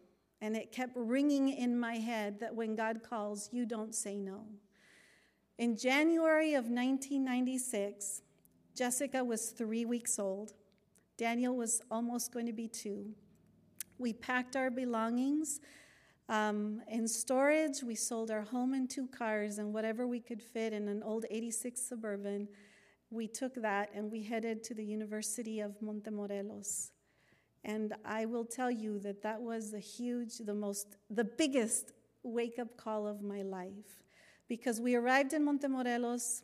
and 0.42 0.58
it 0.58 0.72
kept 0.72 0.94
ringing 0.96 1.50
in 1.50 1.80
my 1.80 1.96
head 1.96 2.40
that 2.40 2.56
when 2.56 2.76
God 2.76 3.02
calls, 3.08 3.50
you 3.52 3.66
don't 3.66 3.94
say 3.94 4.18
no. 4.18 4.46
In 5.58 5.78
January 5.78 6.56
of 6.56 6.66
1996, 6.66 8.24
Jessica 8.76 9.24
was 9.24 9.50
three 9.50 9.86
weeks 9.86 10.18
old. 10.18 10.54
Daniel 11.18 11.56
was 11.56 11.82
almost 11.92 12.34
going 12.34 12.48
to 12.48 12.54
be 12.54 12.68
two. 12.68 13.12
We 14.00 14.14
packed 14.14 14.56
our 14.56 14.72
belongings 14.72 15.60
um, 16.28 16.82
in 16.90 17.08
storage. 17.08 17.84
We 17.84 17.94
sold 17.94 18.32
our 18.32 18.42
home 18.42 18.74
and 18.74 18.90
two 18.90 19.08
cars 19.08 19.60
and 19.60 19.72
whatever 19.72 20.08
we 20.08 20.20
could 20.20 20.42
fit 20.42 20.74
in 20.74 20.88
an 20.88 21.04
old 21.04 21.26
86 21.30 21.80
Suburban. 21.80 22.48
We 23.12 23.28
took 23.28 23.54
that 23.62 23.92
and 23.94 24.10
we 24.10 24.24
headed 24.24 24.64
to 24.64 24.74
the 24.74 24.84
University 24.84 25.60
of 25.60 25.80
Montemorelos. 25.82 26.90
And 27.64 27.94
I 28.04 28.26
will 28.26 28.46
tell 28.46 28.72
you 28.72 29.00
that 29.00 29.22
that 29.22 29.42
was 29.42 29.72
the 29.72 29.80
huge, 29.80 30.38
the 30.38 30.54
most, 30.54 30.98
the 31.10 31.24
biggest 31.24 31.92
wake 32.24 32.58
up 32.60 32.76
call 32.78 33.08
of 33.08 33.22
my 33.22 33.42
life. 33.42 34.04
Because 34.48 34.82
we 34.82 34.96
arrived 34.96 35.34
in 35.34 35.46
Montemorelos 35.46 36.42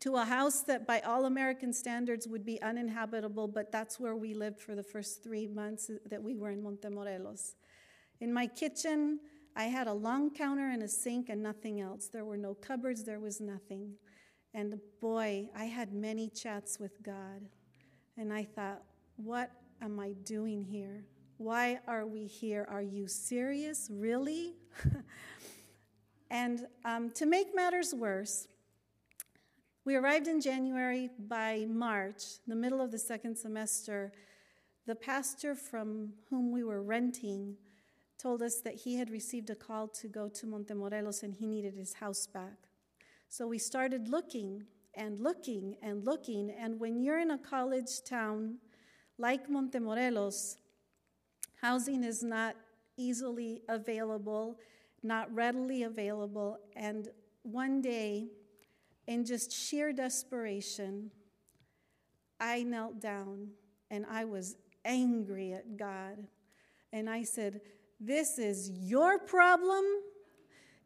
to 0.00 0.16
a 0.16 0.24
house 0.24 0.60
that, 0.62 0.86
by 0.86 1.00
all 1.00 1.24
American 1.24 1.72
standards, 1.72 2.28
would 2.28 2.44
be 2.44 2.60
uninhabitable, 2.62 3.48
but 3.48 3.72
that's 3.72 3.98
where 3.98 4.16
we 4.16 4.34
lived 4.34 4.60
for 4.60 4.74
the 4.74 4.82
first 4.82 5.22
three 5.22 5.46
months 5.46 5.90
that 6.08 6.22
we 6.22 6.36
were 6.36 6.50
in 6.50 6.62
Montemorelos. 6.62 7.54
In 8.20 8.32
my 8.32 8.46
kitchen, 8.46 9.20
I 9.56 9.64
had 9.64 9.86
a 9.88 9.92
long 9.92 10.30
counter 10.30 10.68
and 10.68 10.82
a 10.82 10.88
sink 10.88 11.28
and 11.28 11.42
nothing 11.42 11.80
else. 11.80 12.08
There 12.08 12.24
were 12.24 12.36
no 12.36 12.54
cupboards, 12.54 13.04
there 13.04 13.20
was 13.20 13.40
nothing. 13.40 13.94
And 14.54 14.78
boy, 15.00 15.48
I 15.56 15.64
had 15.64 15.92
many 15.92 16.28
chats 16.28 16.78
with 16.78 17.02
God. 17.02 17.42
And 18.16 18.32
I 18.32 18.44
thought, 18.44 18.82
what 19.16 19.50
am 19.82 19.98
I 19.98 20.12
doing 20.24 20.62
here? 20.62 21.04
Why 21.38 21.80
are 21.86 22.06
we 22.06 22.26
here? 22.26 22.66
Are 22.70 22.82
you 22.82 23.06
serious? 23.06 23.88
Really? 23.90 24.54
and 26.30 26.66
um, 26.84 27.10
to 27.12 27.26
make 27.26 27.54
matters 27.54 27.94
worse, 27.94 28.46
we 29.84 29.96
arrived 29.96 30.28
in 30.28 30.40
January. 30.40 31.08
By 31.18 31.66
March, 31.68 32.22
the 32.46 32.54
middle 32.54 32.80
of 32.80 32.90
the 32.90 32.98
second 32.98 33.36
semester, 33.36 34.12
the 34.86 34.94
pastor 34.94 35.54
from 35.54 36.12
whom 36.28 36.52
we 36.52 36.62
were 36.62 36.82
renting 36.82 37.56
told 38.18 38.42
us 38.42 38.60
that 38.60 38.74
he 38.74 38.96
had 38.96 39.08
received 39.08 39.48
a 39.48 39.54
call 39.54 39.88
to 39.88 40.08
go 40.08 40.28
to 40.28 40.46
Montemorelos 40.46 41.22
and 41.22 41.34
he 41.34 41.46
needed 41.46 41.74
his 41.74 41.94
house 41.94 42.26
back. 42.26 42.68
So 43.28 43.46
we 43.46 43.58
started 43.58 44.08
looking 44.08 44.64
and 44.94 45.20
looking 45.20 45.76
and 45.82 46.04
looking. 46.04 46.50
And 46.50 46.78
when 46.78 47.00
you're 47.00 47.18
in 47.18 47.30
a 47.30 47.38
college 47.38 48.02
town 48.04 48.58
like 49.20 49.50
Montemorelos, 49.50 50.56
housing 51.60 52.04
is 52.04 52.22
not 52.22 52.56
easily 52.96 53.60
available, 53.68 54.58
not 55.02 55.32
readily 55.34 55.82
available. 55.82 56.56
And 56.74 57.08
one 57.42 57.82
day, 57.82 58.28
in 59.06 59.26
just 59.26 59.52
sheer 59.52 59.92
desperation, 59.92 61.10
I 62.40 62.62
knelt 62.62 62.98
down 62.98 63.48
and 63.90 64.06
I 64.10 64.24
was 64.24 64.56
angry 64.86 65.52
at 65.52 65.76
God. 65.76 66.26
And 66.90 67.10
I 67.10 67.24
said, 67.24 67.60
This 68.00 68.38
is 68.38 68.70
your 68.70 69.18
problem. 69.18 69.84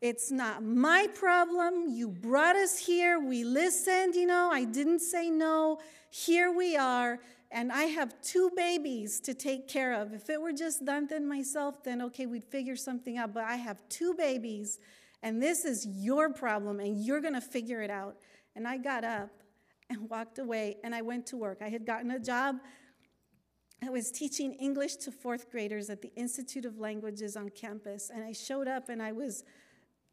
It's 0.01 0.33
not 0.33 0.65
my 0.65 1.07
problem. 1.15 1.87
You 1.89 2.09
brought 2.09 2.57
us 2.57 2.79
here. 2.79 3.21
We 3.21 3.45
listened, 3.45 4.17
you 4.17 4.27
know. 4.27 4.51
I 4.53 4.65
didn't 4.65 5.01
say 5.01 5.31
no. 5.31 5.79
Here 6.11 6.53
we 6.53 6.77
are. 6.77 7.21
And 7.55 7.73
I 7.73 7.85
have 7.85 8.21
two 8.21 8.51
babies 8.55 9.21
to 9.21 9.33
take 9.33 9.69
care 9.69 9.95
of. 9.95 10.13
If 10.13 10.29
it 10.29 10.41
were 10.41 10.53
just 10.53 10.85
Dante 10.85 11.17
and 11.17 11.29
myself, 11.29 11.83
then 11.85 12.03
okay, 12.03 12.27
we'd 12.27 12.45
figure 12.45 12.77
something 12.77 13.17
out. 13.17 13.33
But 13.33 13.45
I 13.45 13.57
have 13.57 13.81
two 13.89 14.13
babies, 14.13 14.79
and 15.23 15.41
this 15.41 15.65
is 15.65 15.87
your 15.87 16.31
problem, 16.31 16.81
and 16.81 17.03
you're 17.03 17.21
going 17.21 17.35
to 17.35 17.41
figure 17.41 17.81
it 17.81 17.91
out. 17.91 18.17
And 18.57 18.69
I 18.69 18.77
got 18.77 19.05
up 19.05 19.31
and 19.89 20.11
walked 20.11 20.39
away, 20.39 20.77
and 20.85 20.95
I 20.95 21.01
went 21.01 21.27
to 21.29 21.39
work. 21.39 21.59
I 21.63 21.71
had 21.71 21.87
gotten 21.87 22.11
a 22.11 22.19
job 22.19 22.57
I 23.87 23.91
was 23.91 24.11
teaching 24.11 24.55
English 24.55 24.97
to 24.97 25.13
fourth 25.13 25.51
graders 25.51 25.91
at 25.91 26.01
the 26.01 26.11
Institute 26.17 26.65
of 26.65 26.79
Languages 26.79 27.37
on 27.37 27.51
campus, 27.51 28.11
and 28.13 28.25
I 28.25 28.33
showed 28.33 28.67
up 28.67 28.89
and 28.89 29.03
I 29.03 29.13
was, 29.13 29.45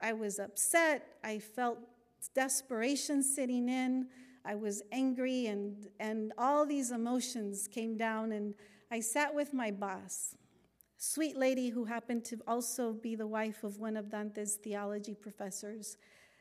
I 0.01 0.12
was 0.12 0.39
upset. 0.39 1.08
I 1.23 1.39
felt 1.39 1.77
desperation 2.36 3.23
sitting 3.23 3.69
in. 3.69 4.08
I 4.45 4.56
was 4.56 4.82
angry, 4.91 5.47
and, 5.47 5.88
and 5.99 6.34
all 6.38 6.65
these 6.65 6.91
emotions 6.91 7.67
came 7.67 7.97
down. 7.97 8.32
And 8.32 8.54
I 8.89 8.99
sat 8.99 9.34
with 9.34 9.54
my 9.54 9.71
boss, 9.71 10.36
sweet 10.97 11.38
lady 11.38 11.69
who 11.69 11.86
happened 11.86 12.25
to 12.25 12.39
also 12.47 12.93
be 12.93 13.15
the 13.15 13.27
wife 13.27 13.63
of 13.63 13.80
one 13.80 13.95
of 13.97 14.10
Dante's 14.10 14.56
theology 14.56 15.15
professors. 15.15 15.97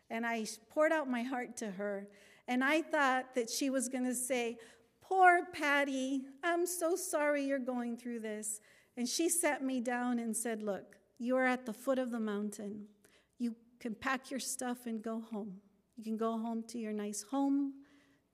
And 0.09 0.27
I 0.27 0.47
poured 0.71 0.93
out 0.93 1.09
my 1.09 1.23
heart 1.23 1.57
to 1.59 1.71
her. 1.71 2.09
And 2.49 2.65
I 2.65 2.83
thought 2.83 3.35
that 3.35 3.49
she 3.49 3.71
was 3.71 3.89
going 3.89 4.07
to 4.07 4.15
say, 4.15 4.59
Poor 5.01 5.47
Patty, 5.53 6.23
I'm 6.43 6.67
so 6.67 6.95
sorry 6.95 7.45
you're 7.45 7.59
going 7.59 7.97
through 7.97 8.21
this. 8.21 8.61
And 8.97 9.09
she 9.09 9.29
sat 9.29 9.63
me 9.63 9.81
down 9.81 10.19
and 10.19 10.37
said, 10.37 10.63
Look, 10.63 10.97
you 11.19 11.37
are 11.37 11.47
at 11.47 11.67
the 11.67 11.73
foot 11.73 11.99
of 11.99 12.11
the 12.11 12.21
mountain. 12.21 12.87
You 13.39 13.55
can 13.79 13.95
pack 13.95 14.31
your 14.31 14.41
stuff 14.41 14.87
and 14.87 15.03
go 15.03 15.21
home. 15.21 15.55
You 15.97 16.05
can 16.05 16.17
go 16.17 16.39
home 16.39 16.63
to 16.69 16.79
your 16.79 16.93
nice 16.93 17.23
home, 17.23 17.75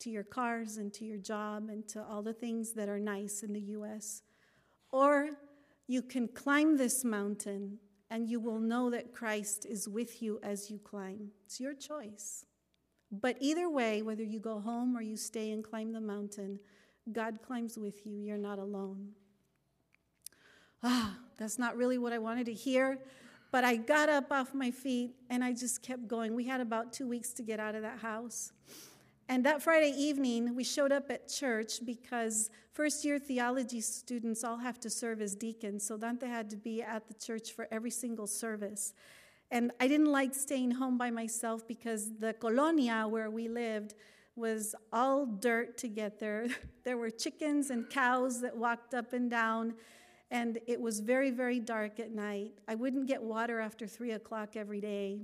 to 0.00 0.10
your 0.10 0.24
cars, 0.24 0.76
and 0.76 0.92
to 0.94 1.04
your 1.04 1.18
job, 1.18 1.68
and 1.68 1.86
to 1.88 2.02
all 2.02 2.22
the 2.22 2.32
things 2.32 2.72
that 2.72 2.88
are 2.88 2.98
nice 2.98 3.42
in 3.42 3.52
the 3.52 3.60
U.S. 3.60 4.22
Or 4.90 5.30
you 5.86 6.02
can 6.02 6.28
climb 6.28 6.76
this 6.76 7.04
mountain 7.04 7.78
and 8.10 8.28
you 8.28 8.40
will 8.40 8.60
know 8.60 8.90
that 8.90 9.12
Christ 9.12 9.66
is 9.66 9.88
with 9.88 10.22
you 10.22 10.38
as 10.42 10.70
you 10.70 10.78
climb. 10.78 11.30
It's 11.44 11.60
your 11.60 11.74
choice. 11.74 12.44
But 13.10 13.36
either 13.40 13.68
way, 13.68 14.02
whether 14.02 14.22
you 14.22 14.40
go 14.40 14.60
home 14.60 14.96
or 14.96 15.02
you 15.02 15.16
stay 15.16 15.50
and 15.50 15.62
climb 15.62 15.92
the 15.92 16.00
mountain, 16.00 16.58
God 17.12 17.38
climbs 17.44 17.78
with 17.78 18.04
you. 18.06 18.18
You're 18.18 18.38
not 18.38 18.58
alone. 18.58 19.10
Ah, 20.82 21.16
that's 21.36 21.58
not 21.58 21.76
really 21.76 21.98
what 21.98 22.12
I 22.12 22.18
wanted 22.18 22.46
to 22.46 22.52
hear. 22.52 22.98
But 23.52 23.64
I 23.64 23.76
got 23.76 24.08
up 24.08 24.32
off 24.32 24.54
my 24.54 24.70
feet 24.70 25.14
and 25.30 25.42
I 25.42 25.52
just 25.52 25.82
kept 25.82 26.08
going. 26.08 26.34
We 26.34 26.44
had 26.44 26.60
about 26.60 26.92
two 26.92 27.08
weeks 27.08 27.32
to 27.34 27.42
get 27.42 27.60
out 27.60 27.74
of 27.74 27.82
that 27.82 28.00
house. 28.00 28.52
And 29.28 29.44
that 29.44 29.60
Friday 29.60 29.92
evening, 29.96 30.54
we 30.54 30.62
showed 30.62 30.92
up 30.92 31.10
at 31.10 31.28
church 31.28 31.84
because 31.84 32.48
first 32.72 33.04
year 33.04 33.18
theology 33.18 33.80
students 33.80 34.44
all 34.44 34.58
have 34.58 34.78
to 34.80 34.90
serve 34.90 35.20
as 35.20 35.34
deacons. 35.34 35.84
So 35.84 35.96
Dante 35.96 36.28
had 36.28 36.48
to 36.50 36.56
be 36.56 36.80
at 36.80 37.08
the 37.08 37.14
church 37.14 37.52
for 37.52 37.66
every 37.72 37.90
single 37.90 38.28
service. 38.28 38.94
And 39.50 39.72
I 39.80 39.88
didn't 39.88 40.12
like 40.12 40.32
staying 40.32 40.72
home 40.72 40.96
by 40.96 41.10
myself 41.10 41.66
because 41.66 42.10
the 42.18 42.34
colonia 42.34 43.06
where 43.08 43.30
we 43.30 43.48
lived 43.48 43.94
was 44.36 44.74
all 44.92 45.26
dirt 45.26 45.76
to 45.78 45.88
get 45.88 46.20
there. 46.20 46.46
There 46.84 46.96
were 46.96 47.10
chickens 47.10 47.70
and 47.70 47.90
cows 47.90 48.40
that 48.42 48.56
walked 48.56 48.94
up 48.94 49.12
and 49.12 49.28
down, 49.28 49.74
and 50.30 50.60
it 50.68 50.80
was 50.80 51.00
very, 51.00 51.32
very 51.32 51.58
dark 51.58 51.98
at 51.98 52.12
night. 52.12 52.52
I 52.68 52.76
wouldn't 52.76 53.08
get 53.08 53.20
water 53.20 53.58
after 53.58 53.88
three 53.88 54.12
o'clock 54.12 54.54
every 54.54 54.80
day. 54.80 55.22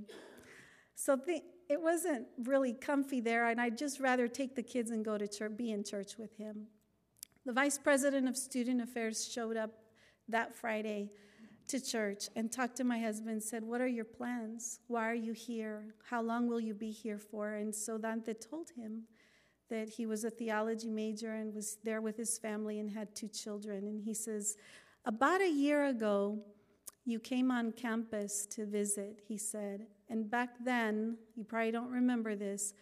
So 0.93 1.15
the, 1.15 1.41
it 1.69 1.81
wasn't 1.81 2.27
really 2.43 2.73
comfy 2.73 3.19
there, 3.21 3.47
and 3.47 3.59
I'd 3.59 3.77
just 3.77 3.99
rather 3.99 4.27
take 4.27 4.55
the 4.55 4.63
kids 4.63 4.91
and 4.91 5.03
go 5.03 5.17
to 5.17 5.27
church, 5.27 5.57
be 5.57 5.71
in 5.71 5.83
church 5.83 6.17
with 6.17 6.35
him. 6.37 6.67
The 7.45 7.53
vice 7.53 7.77
president 7.77 8.27
of 8.27 8.37
student 8.37 8.81
affairs 8.81 9.27
showed 9.27 9.57
up 9.57 9.71
that 10.29 10.55
Friday 10.55 11.11
to 11.67 11.79
church 11.79 12.29
and 12.35 12.51
talked 12.51 12.77
to 12.77 12.83
my 12.83 12.99
husband 12.99 13.41
said 13.41 13.63
what 13.63 13.81
are 13.81 13.87
your 13.87 14.05
plans? 14.05 14.79
Why 14.87 15.09
are 15.09 15.15
you 15.15 15.33
here? 15.33 15.95
How 16.09 16.21
long 16.21 16.47
will 16.47 16.59
you 16.59 16.73
be 16.73 16.91
here 16.91 17.19
for? 17.19 17.53
And 17.53 17.73
so 17.73 17.97
dante 17.97 18.33
told 18.33 18.69
him 18.75 19.03
that 19.69 19.89
he 19.89 20.05
was 20.05 20.23
a 20.23 20.29
theology 20.29 20.89
major 20.89 21.33
and 21.33 21.53
was 21.53 21.77
there 21.83 22.01
with 22.01 22.17
his 22.17 22.37
family 22.37 22.79
and 22.79 22.91
had 22.91 23.15
two 23.15 23.27
children. 23.27 23.87
And 23.87 24.01
he 24.03 24.13
says 24.13 24.57
about 25.05 25.41
a 25.41 25.49
year 25.49 25.85
ago 25.85 26.39
you 27.05 27.19
came 27.19 27.51
on 27.51 27.71
campus 27.71 28.45
to 28.51 28.65
visit 28.65 29.21
he 29.27 29.37
said 29.37 29.87
and 30.13 30.29
back 30.29 30.51
then 30.63 31.17
you 31.35 31.43
probably 31.43 31.71
don't 31.71 31.91
remember 31.91 32.35
this 32.35 32.73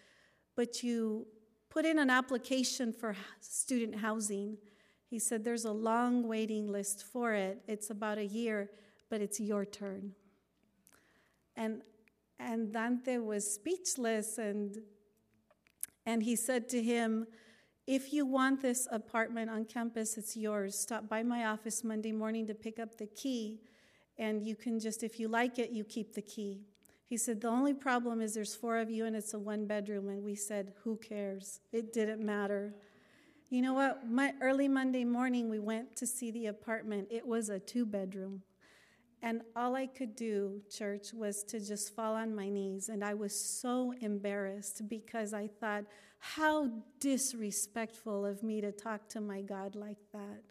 but 0.55 0.83
you 0.83 1.25
put 1.69 1.85
in 1.85 1.97
an 1.97 2.09
application 2.09 2.93
for 2.93 3.15
student 3.39 3.95
housing 3.95 4.57
he 5.11 5.19
said, 5.19 5.43
There's 5.43 5.65
a 5.65 5.73
long 5.73 6.25
waiting 6.25 6.71
list 6.71 7.03
for 7.03 7.33
it. 7.33 7.61
It's 7.67 7.89
about 7.89 8.17
a 8.17 8.25
year, 8.25 8.71
but 9.09 9.19
it's 9.19 9.41
your 9.41 9.65
turn. 9.65 10.13
And, 11.57 11.81
and 12.39 12.71
Dante 12.71 13.17
was 13.17 13.53
speechless, 13.53 14.37
and, 14.37 14.77
and 16.05 16.23
he 16.23 16.37
said 16.37 16.69
to 16.69 16.81
him, 16.81 17.27
If 17.85 18.13
you 18.13 18.25
want 18.25 18.61
this 18.61 18.87
apartment 18.89 19.49
on 19.49 19.65
campus, 19.65 20.17
it's 20.17 20.37
yours. 20.37 20.79
Stop 20.79 21.09
by 21.09 21.23
my 21.23 21.45
office 21.45 21.83
Monday 21.83 22.13
morning 22.13 22.47
to 22.47 22.55
pick 22.55 22.79
up 22.79 22.97
the 22.97 23.07
key, 23.07 23.59
and 24.17 24.41
you 24.41 24.55
can 24.55 24.79
just, 24.79 25.03
if 25.03 25.19
you 25.19 25.27
like 25.27 25.59
it, 25.59 25.71
you 25.71 25.83
keep 25.83 26.13
the 26.13 26.21
key. 26.21 26.61
He 27.11 27.17
said, 27.17 27.41
The 27.41 27.49
only 27.49 27.73
problem 27.73 28.21
is 28.21 28.33
there's 28.33 28.55
four 28.55 28.77
of 28.77 28.89
you 28.89 29.05
and 29.05 29.17
it's 29.17 29.33
a 29.33 29.39
one 29.39 29.65
bedroom. 29.65 30.07
And 30.07 30.23
we 30.23 30.33
said, 30.33 30.71
Who 30.85 30.95
cares? 30.95 31.59
It 31.73 31.91
didn't 31.91 32.25
matter. 32.25 32.73
You 33.49 33.61
know 33.61 33.73
what? 33.73 34.09
My, 34.09 34.33
early 34.41 34.69
Monday 34.69 35.03
morning, 35.03 35.49
we 35.49 35.59
went 35.59 35.97
to 35.97 36.07
see 36.07 36.31
the 36.31 36.45
apartment. 36.45 37.09
It 37.11 37.27
was 37.27 37.49
a 37.49 37.59
two 37.59 37.85
bedroom. 37.85 38.43
And 39.21 39.41
all 39.57 39.75
I 39.75 39.87
could 39.87 40.15
do, 40.15 40.61
church, 40.73 41.13
was 41.13 41.43
to 41.49 41.59
just 41.59 41.93
fall 41.93 42.15
on 42.15 42.33
my 42.33 42.47
knees. 42.47 42.87
And 42.87 43.03
I 43.03 43.13
was 43.13 43.37
so 43.37 43.93
embarrassed 43.99 44.87
because 44.87 45.33
I 45.33 45.47
thought, 45.47 45.83
how 46.19 46.69
disrespectful 47.01 48.25
of 48.25 48.41
me 48.41 48.61
to 48.61 48.71
talk 48.71 49.09
to 49.09 49.19
my 49.19 49.41
God 49.41 49.75
like 49.75 49.99
that. 50.13 50.43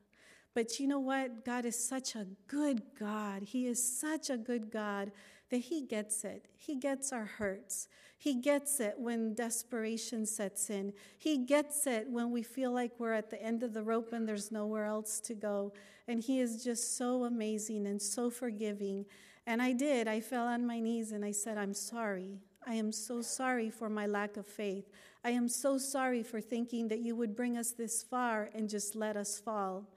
But 0.55 0.79
you 0.79 0.89
know 0.89 1.01
what? 1.01 1.43
God 1.43 1.65
is 1.65 1.83
such 1.83 2.17
a 2.17 2.27
good 2.49 2.83
God. 2.99 3.45
He 3.45 3.67
is 3.67 3.99
such 3.99 4.29
a 4.29 4.37
good 4.37 4.71
God 4.71 5.11
that 5.51 5.59
He 5.59 5.83
gets 5.83 6.25
it. 6.25 6.47
He 6.57 6.77
gets 6.77 7.13
our 7.13 7.25
hurts. 7.25 7.89
He 8.17 8.35
gets 8.35 8.81
it 8.81 8.97
when 8.99 9.35
desperation 9.35 10.27
sets 10.27 10.71
in. 10.71 10.93
He 11.19 11.39
gets 11.39 11.87
it 11.87 12.07
when 12.09 12.31
we 12.31 12.43
feel 12.43 12.73
like 12.73 12.93
we're 12.99 13.15
at 13.15 13.31
the 13.31 13.43
end 13.43 13.63
of 13.63 13.73
the 13.73 13.83
rope 13.83 14.13
and 14.13 14.29
there's 14.29 14.53
nowhere 14.53 14.85
else 14.85 15.21
to 15.21 15.35
go. 15.35 15.73
And 16.07 16.21
He 16.23 16.41
is 16.41 16.63
just 16.63 16.97
so 16.97 17.25
amazing 17.25 17.87
and 17.87 18.01
so 18.01 18.31
forgiving. 18.31 19.07
And 19.47 19.63
I 19.63 19.73
did. 19.73 20.07
I 20.07 20.21
fell 20.21 20.47
on 20.47 20.67
my 20.67 20.81
knees 20.81 21.13
and 21.13 21.25
I 21.25 21.33
said, 21.33 21.57
I'm 21.57 21.75
sorry. 21.75 22.41
I 22.67 22.75
am 22.75 22.93
so 22.93 23.23
sorry 23.23 23.71
for 23.71 23.89
my 23.89 24.07
lack 24.07 24.37
of 24.37 24.47
faith. 24.47 24.91
I 25.25 25.31
am 25.31 25.49
so 25.49 25.79
sorry 25.79 26.23
for 26.23 26.41
thinking 26.41 26.89
that 26.89 27.01
you 27.01 27.17
would 27.17 27.35
bring 27.35 27.57
us 27.57 27.73
this 27.73 28.03
far 28.03 28.51
and 28.55 28.69
just 28.69 28.95
let 28.95 29.17
us 29.17 29.39
fall. 29.39 29.89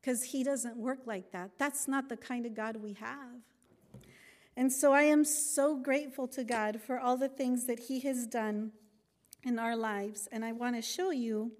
Because 0.00 0.22
He 0.24 0.42
doesn't 0.42 0.76
work 0.76 1.00
like 1.04 1.30
that. 1.32 1.50
That's 1.58 1.86
not 1.86 2.08
the 2.08 2.16
kind 2.16 2.46
of 2.46 2.54
God 2.54 2.76
we 2.76 2.94
have. 2.94 3.42
And 4.56 4.72
so 4.72 4.92
I 4.92 5.02
am 5.02 5.24
so 5.24 5.76
grateful 5.76 6.26
to 6.28 6.42
God 6.42 6.80
for 6.80 6.98
all 6.98 7.16
the 7.16 7.28
things 7.28 7.66
that 7.66 7.78
He 7.78 8.00
has 8.00 8.26
done 8.26 8.72
in 9.44 9.58
our 9.58 9.76
lives. 9.76 10.28
And 10.32 10.44
I 10.44 10.52
want 10.52 10.76
to 10.76 10.82
show 10.82 11.10
you 11.10 11.52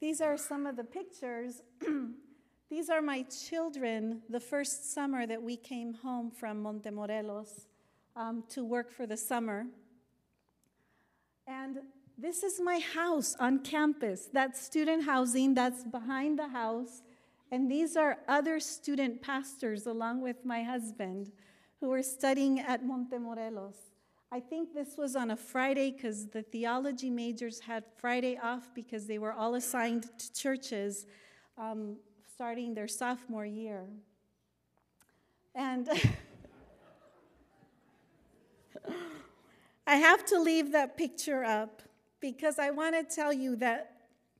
these 0.00 0.20
are 0.20 0.36
some 0.36 0.66
of 0.66 0.76
the 0.76 0.84
pictures. 0.84 1.62
these 2.70 2.90
are 2.90 3.00
my 3.00 3.22
children 3.22 4.22
the 4.28 4.40
first 4.40 4.92
summer 4.92 5.26
that 5.26 5.42
we 5.42 5.56
came 5.56 5.94
home 5.94 6.30
from 6.30 6.64
Montemorelos 6.64 7.66
um, 8.16 8.42
to 8.50 8.64
work 8.64 8.90
for 8.90 9.06
the 9.06 9.16
summer. 9.16 9.66
And 11.46 11.78
this 12.18 12.42
is 12.42 12.60
my 12.60 12.80
house 12.80 13.36
on 13.38 13.60
campus. 13.60 14.28
That's 14.32 14.60
student 14.60 15.04
housing, 15.04 15.54
that's 15.54 15.84
behind 15.84 16.38
the 16.38 16.48
house. 16.48 17.02
And 17.52 17.70
these 17.70 17.96
are 17.96 18.18
other 18.28 18.60
student 18.60 19.22
pastors, 19.22 19.86
along 19.86 20.20
with 20.20 20.44
my 20.44 20.62
husband, 20.62 21.32
who 21.80 21.88
were 21.88 22.02
studying 22.02 22.60
at 22.60 22.84
Montemorelos. 22.84 23.76
I 24.30 24.38
think 24.38 24.74
this 24.74 24.96
was 24.96 25.16
on 25.16 25.32
a 25.32 25.36
Friday 25.36 25.90
because 25.90 26.28
the 26.28 26.42
theology 26.42 27.10
majors 27.10 27.58
had 27.60 27.82
Friday 27.96 28.38
off 28.40 28.68
because 28.74 29.06
they 29.06 29.18
were 29.18 29.32
all 29.32 29.56
assigned 29.56 30.06
to 30.18 30.32
churches 30.32 31.06
um, 31.58 31.96
starting 32.34 32.74
their 32.74 32.86
sophomore 32.86 33.46
year. 33.46 33.86
And 35.54 35.88
I 39.86 39.96
have 39.96 40.24
to 40.26 40.38
leave 40.38 40.70
that 40.72 40.96
picture 40.96 41.42
up 41.44 41.82
because 42.20 42.58
I 42.58 42.70
want 42.70 42.94
to 42.94 43.02
tell 43.02 43.32
you 43.32 43.56
that 43.56 43.96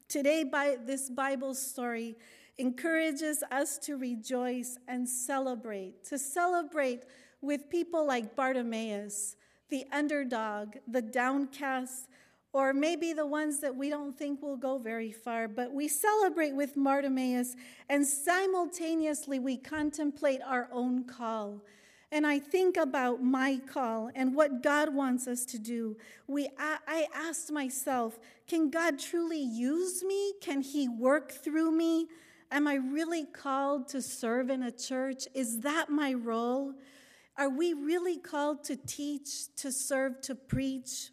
today, 0.08 0.44
by 0.44 0.76
this 0.86 1.10
Bible 1.10 1.54
story, 1.54 2.16
encourages 2.58 3.42
us 3.50 3.78
to 3.78 3.96
rejoice 3.96 4.78
and 4.86 5.08
celebrate, 5.08 6.04
to 6.04 6.18
celebrate 6.18 7.02
with 7.40 7.70
people 7.70 8.06
like 8.06 8.36
Bartimaeus 8.36 9.36
the 9.70 9.86
underdog, 9.92 10.74
the 10.86 11.00
downcast, 11.00 12.08
or 12.52 12.74
maybe 12.74 13.12
the 13.12 13.26
ones 13.26 13.60
that 13.60 13.74
we 13.74 13.88
don't 13.88 14.18
think 14.18 14.42
will 14.42 14.56
go 14.56 14.76
very 14.76 15.12
far, 15.12 15.46
but 15.46 15.72
we 15.72 15.86
celebrate 15.86 16.52
with 16.52 16.74
Bartimaeus 16.76 17.54
and 17.88 18.04
simultaneously 18.04 19.38
we 19.38 19.56
contemplate 19.56 20.40
our 20.44 20.68
own 20.72 21.04
call. 21.04 21.62
And 22.12 22.26
I 22.26 22.40
think 22.40 22.76
about 22.76 23.22
my 23.22 23.60
call 23.72 24.10
and 24.16 24.34
what 24.34 24.64
God 24.64 24.92
wants 24.92 25.28
us 25.28 25.44
to 25.46 25.60
do. 25.60 25.96
We, 26.26 26.48
I, 26.58 26.78
I 26.88 27.06
asked 27.14 27.52
myself, 27.52 28.18
can 28.48 28.68
God 28.68 28.98
truly 28.98 29.40
use 29.40 30.02
me? 30.02 30.32
Can 30.40 30.60
He 30.60 30.88
work 30.88 31.30
through 31.30 31.70
me? 31.70 32.08
Am 32.50 32.66
I 32.66 32.74
really 32.74 33.26
called 33.26 33.86
to 33.90 34.02
serve 34.02 34.50
in 34.50 34.64
a 34.64 34.72
church? 34.72 35.28
Is 35.34 35.60
that 35.60 35.88
my 35.88 36.14
role? 36.14 36.74
Are 37.40 37.48
we 37.48 37.72
really 37.72 38.18
called 38.18 38.64
to 38.64 38.76
teach, 38.76 39.54
to 39.56 39.72
serve, 39.72 40.20
to 40.20 40.34
preach? 40.34 41.08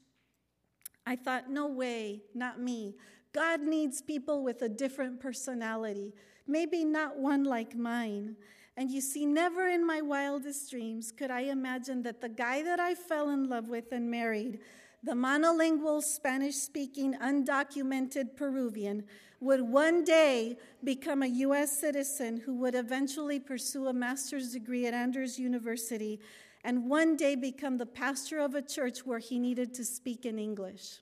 I 1.05 1.15
thought, 1.15 1.49
no 1.49 1.67
way, 1.67 2.23
not 2.35 2.59
me. 2.59 2.95
God 3.31 3.61
needs 3.61 4.01
people 4.01 4.43
with 4.43 4.61
a 4.61 4.67
different 4.67 5.21
personality, 5.21 6.13
maybe 6.45 6.83
not 6.83 7.17
one 7.17 7.45
like 7.45 7.77
mine. 7.77 8.35
And 8.75 8.91
you 8.91 8.99
see, 8.99 9.25
never 9.25 9.69
in 9.69 9.87
my 9.87 10.01
wildest 10.01 10.69
dreams 10.69 11.13
could 11.13 11.31
I 11.31 11.43
imagine 11.43 12.03
that 12.03 12.19
the 12.19 12.27
guy 12.27 12.61
that 12.61 12.81
I 12.81 12.93
fell 12.93 13.29
in 13.29 13.47
love 13.47 13.69
with 13.69 13.93
and 13.93 14.11
married, 14.11 14.59
the 15.03 15.13
monolingual, 15.13 16.01
Spanish 16.01 16.55
speaking, 16.55 17.13
undocumented 17.15 18.35
Peruvian, 18.35 19.03
would 19.39 19.61
one 19.61 20.03
day 20.03 20.57
become 20.83 21.21
a 21.21 21.27
U.S. 21.27 21.79
citizen 21.79 22.37
who 22.37 22.55
would 22.55 22.73
eventually 22.73 23.39
pursue 23.39 23.87
a 23.87 23.93
master's 23.93 24.53
degree 24.53 24.87
at 24.87 24.93
Andrews 24.93 25.37
University 25.37 26.19
and 26.63 26.89
one 26.89 27.15
day 27.15 27.35
become 27.35 27.77
the 27.77 27.85
pastor 27.85 28.39
of 28.39 28.55
a 28.55 28.61
church 28.61 29.05
where 29.05 29.19
he 29.19 29.37
needed 29.37 29.73
to 29.75 29.85
speak 29.85 30.25
in 30.25 30.39
English. 30.39 30.97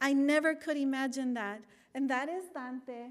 I 0.00 0.12
never 0.12 0.54
could 0.54 0.76
imagine 0.76 1.34
that. 1.34 1.62
And 1.94 2.10
that 2.10 2.28
is 2.28 2.44
Dante. 2.52 3.10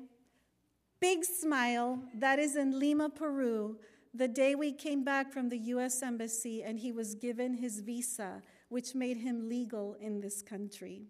Big 0.99 1.23
smile. 1.23 1.99
That 2.13 2.37
is 2.37 2.55
in 2.55 2.77
Lima, 2.77 3.09
Peru, 3.09 3.77
the 4.13 4.27
day 4.27 4.55
we 4.55 4.71
came 4.71 5.03
back 5.03 5.33
from 5.33 5.49
the 5.49 5.57
U.S. 5.57 6.01
Embassy 6.03 6.63
and 6.63 6.79
he 6.79 6.91
was 6.91 7.15
given 7.15 7.55
his 7.55 7.79
visa, 7.79 8.41
which 8.69 8.95
made 8.95 9.17
him 9.17 9.47
legal 9.49 9.95
in 9.99 10.21
this 10.21 10.41
country. 10.41 11.03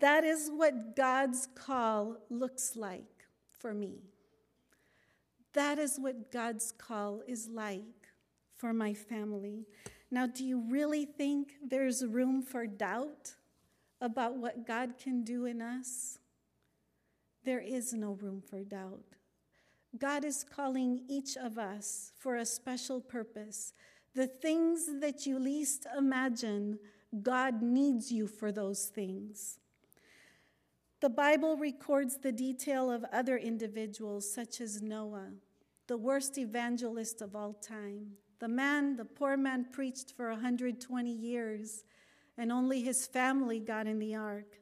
That 0.00 0.24
is 0.24 0.50
what 0.52 0.96
God's 0.96 1.48
call 1.54 2.18
looks 2.28 2.76
like 2.76 3.26
for 3.48 3.72
me. 3.72 4.02
That 5.54 5.78
is 5.78 5.98
what 5.98 6.32
God's 6.32 6.72
call 6.72 7.22
is 7.26 7.48
like 7.48 8.08
for 8.54 8.72
my 8.72 8.92
family. 8.92 9.66
Now, 10.10 10.26
do 10.26 10.44
you 10.44 10.62
really 10.68 11.04
think 11.04 11.54
there's 11.66 12.04
room 12.04 12.42
for 12.42 12.66
doubt 12.66 13.32
about 14.00 14.36
what 14.36 14.66
God 14.66 14.94
can 14.98 15.22
do 15.24 15.46
in 15.46 15.62
us? 15.62 16.18
There 17.44 17.60
is 17.60 17.92
no 17.92 18.12
room 18.12 18.42
for 18.44 18.62
doubt. 18.64 19.04
God 19.98 20.24
is 20.24 20.44
calling 20.44 21.04
each 21.08 21.36
of 21.36 21.56
us 21.56 22.12
for 22.18 22.36
a 22.36 22.46
special 22.46 23.00
purpose. 23.00 23.72
The 24.14 24.26
things 24.26 24.88
that 25.00 25.26
you 25.26 25.38
least 25.38 25.86
imagine, 25.96 26.78
God 27.22 27.62
needs 27.62 28.12
you 28.12 28.26
for 28.26 28.52
those 28.52 28.86
things. 28.86 29.58
The 31.00 31.10
Bible 31.10 31.56
records 31.56 32.18
the 32.18 32.32
detail 32.32 32.90
of 32.90 33.04
other 33.12 33.36
individuals, 33.36 34.32
such 34.32 34.60
as 34.60 34.80
Noah, 34.80 35.32
the 35.86 35.98
worst 35.98 36.38
evangelist 36.38 37.20
of 37.20 37.34
all 37.34 37.52
time. 37.54 38.12
The 38.38 38.48
man, 38.48 38.96
the 38.96 39.04
poor 39.04 39.36
man, 39.36 39.66
preached 39.70 40.12
for 40.16 40.30
120 40.30 41.10
years, 41.10 41.84
and 42.38 42.50
only 42.50 42.82
his 42.82 43.06
family 43.06 43.58
got 43.60 43.86
in 43.86 43.98
the 43.98 44.14
ark. 44.14 44.60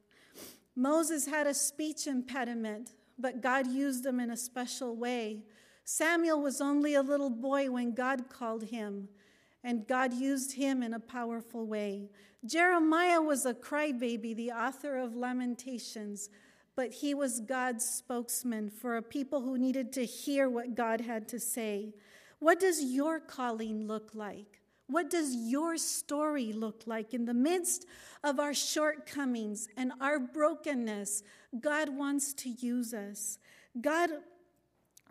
Moses 0.74 1.26
had 1.26 1.46
a 1.46 1.54
speech 1.54 2.06
impediment, 2.06 2.92
but 3.18 3.42
God 3.42 3.66
used 3.66 4.04
him 4.04 4.18
in 4.18 4.30
a 4.30 4.36
special 4.36 4.96
way. 4.96 5.44
Samuel 5.84 6.40
was 6.40 6.60
only 6.60 6.94
a 6.94 7.02
little 7.02 7.30
boy 7.30 7.70
when 7.70 7.94
God 7.94 8.28
called 8.28 8.64
him, 8.64 9.08
and 9.64 9.87
God 9.87 10.12
used 10.12 10.53
him 10.53 10.83
in 10.83 10.94
a 10.94 11.01
powerful 11.01 11.66
way. 11.66 12.11
Jeremiah 12.44 13.22
was 13.22 13.46
a 13.46 13.55
crybaby, 13.55 14.35
the 14.35 14.51
author 14.51 14.96
of 14.96 15.14
Lamentations, 15.14 16.29
but 16.75 16.92
he 16.92 17.14
was 17.14 17.40
God's 17.40 17.85
spokesman 17.85 18.70
for 18.70 18.96
a 18.96 19.03
people 19.03 19.42
who 19.42 19.59
needed 19.59 19.92
to 19.92 20.05
hear 20.05 20.48
what 20.48 20.75
God 20.75 21.01
had 21.01 21.29
to 21.29 21.38
say. 21.38 21.94
What 22.38 22.59
does 22.59 22.83
your 22.83 23.20
calling 23.20 23.87
look 23.87 24.11
like? 24.14 24.62
What 24.88 25.09
does 25.09 25.35
your 25.35 25.77
story 25.77 26.53
look 26.53 26.83
like 26.87 27.14
in 27.14 27.25
the 27.25 27.35
midst 27.35 27.87
of 28.25 28.40
our 28.40 28.53
shortcomings 28.53 29.68
and 29.77 29.92
our 30.01 30.18
brokenness? 30.18 31.22
God 31.61 31.88
wants 31.88 32.35
to 32.35 32.51
use 32.51 32.92
us. 32.92 33.38
God 33.81 34.11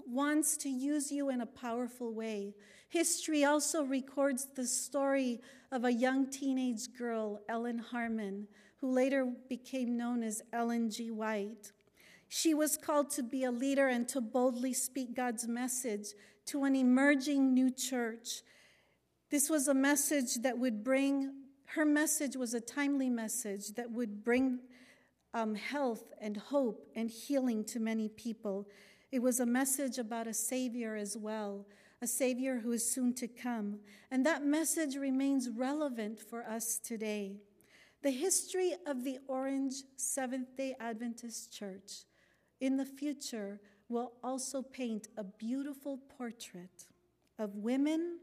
wants 0.06 0.58
to 0.58 0.70
use 0.70 1.12
you 1.12 1.30
in 1.30 1.42
a 1.42 1.46
powerful 1.46 2.14
way. 2.14 2.54
History 2.91 3.45
also 3.45 3.86
records 3.86 4.47
the 4.54 4.67
story 4.67 5.39
of 5.71 5.86
a 5.86 5.93
young 5.93 6.30
teenage 6.30 6.93
girl, 6.97 7.39
Ellen 7.47 7.77
Harmon, 7.77 8.49
who 8.82 8.91
later 8.91 9.32
became 9.47 9.95
known 9.95 10.21
as 10.23 10.41
Ellen 10.51 10.89
G. 10.89 11.10
White. 11.10 11.71
She 12.27 12.54
was 12.54 12.75
called 12.75 13.10
to 13.12 13.23
be 13.23 13.45
a 13.45 13.51
leader 13.51 13.88
and 13.88 14.10
to 14.10 14.19
boldly 14.19 14.73
speak 14.73 15.15
God's 15.15 15.47
message 15.47 16.08
to 16.47 16.65
an 16.65 16.75
emerging 16.75 17.54
new 17.54 17.71
church. 17.71 18.41
This 19.30 19.49
was 19.49 19.69
a 19.69 19.73
message 19.73 20.41
that 20.41 20.58
would 20.58 20.84
bring, 20.84 21.32
her 21.67 21.86
message 21.86 22.36
was 22.36 22.54
a 22.54 22.60
timely 22.60 23.10
message 23.10 23.69
that 23.75 23.89
would 23.89 24.21
bring 24.21 24.60
um, 25.34 25.56
health 25.56 26.12
and 26.19 26.36
hope 26.36 26.91
and 26.93 27.10
healing 27.10 27.63
to 27.63 27.80
many 27.80 28.10
people. 28.10 28.67
It 29.13 29.21
was 29.21 29.39
a 29.39 29.45
message 29.45 29.97
about 29.97 30.27
a 30.27 30.34
Savior 30.34 30.97
as 30.97 31.15
well, 31.15 31.65
a 32.02 32.08
Savior 32.08 32.58
who 32.60 32.72
is 32.72 32.90
soon 32.90 33.14
to 33.14 33.28
come. 33.28 33.80
And 34.10 34.26
that 34.26 34.44
message 34.44 34.96
remains 34.96 35.50
relevant 35.50 36.20
for 36.20 36.44
us 36.44 36.80
today. 36.80 37.38
The 38.02 38.12
history 38.12 38.74
of 38.88 39.04
the 39.04 39.20
Orange 39.28 39.76
Seventh 39.98 40.58
day 40.58 40.76
Adventist 40.80 41.54
Church 41.54 42.06
in 42.60 42.78
the 42.78 42.86
future 42.86 43.60
will 43.90 44.14
also 44.24 44.64
paint 44.64 45.08
a 45.18 45.24
beautiful 45.24 45.99
portrait 46.18 46.88
of 47.38 47.58
women, 47.58 48.18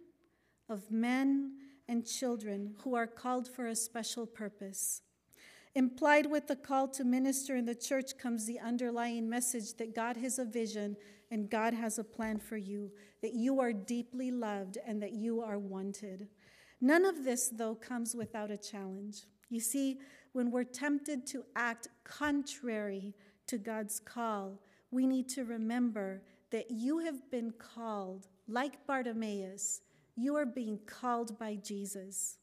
of 0.68 0.90
men, 0.90 1.52
and 1.86 2.04
children 2.06 2.74
who 2.82 2.94
are 2.94 3.06
called 3.06 3.46
for 3.46 3.66
a 3.66 3.76
special 3.76 4.26
purpose. 4.26 5.02
Implied 5.74 6.26
with 6.26 6.48
the 6.48 6.56
call 6.56 6.88
to 6.88 7.04
minister 7.04 7.54
in 7.54 7.66
the 7.66 7.74
church 7.74 8.18
comes 8.18 8.46
the 8.46 8.58
underlying 8.58 9.28
message 9.28 9.74
that 9.74 9.94
God 9.94 10.16
has 10.16 10.38
a 10.38 10.44
vision 10.44 10.96
and 11.30 11.50
God 11.50 11.74
has 11.74 11.98
a 11.98 12.04
plan 12.04 12.38
for 12.38 12.56
you, 12.56 12.90
that 13.22 13.34
you 13.34 13.60
are 13.60 13.72
deeply 13.72 14.30
loved 14.30 14.78
and 14.86 15.02
that 15.02 15.12
you 15.12 15.40
are 15.42 15.58
wanted. 15.58 16.28
None 16.80 17.04
of 17.04 17.24
this, 17.24 17.48
though, 17.48 17.74
comes 17.74 18.14
without 18.14 18.50
a 18.50 18.56
challenge. 18.56 19.22
You 19.50 19.60
see, 19.60 19.98
when 20.32 20.50
we're 20.50 20.64
tempted 20.64 21.26
to 21.28 21.44
act 21.56 21.88
contrary 22.04 23.14
to 23.46 23.58
God's 23.58 23.98
call, 23.98 24.60
we 24.90 25.06
need 25.06 25.28
to 25.30 25.44
remember 25.44 26.22
that 26.50 26.70
you 26.70 26.98
have 27.00 27.30
been 27.30 27.52
called, 27.58 28.28
like 28.46 28.86
Bartimaeus, 28.86 29.82
You 30.20 30.34
are 30.34 30.46
being 30.46 30.80
called 30.84 31.38
by 31.38 31.54
Jesus. 31.54 32.38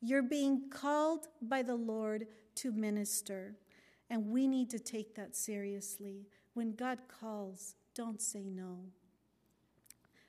You're 0.00 0.22
being 0.22 0.70
called 0.70 1.26
by 1.42 1.62
the 1.62 1.74
Lord 1.74 2.28
to 2.56 2.70
minister. 2.70 3.56
And 4.08 4.28
we 4.28 4.46
need 4.46 4.70
to 4.70 4.78
take 4.78 5.16
that 5.16 5.34
seriously. 5.34 6.28
When 6.54 6.76
God 6.76 7.00
calls, 7.08 7.74
don't 8.00 8.22
say 8.22 8.48
no. 8.48 8.78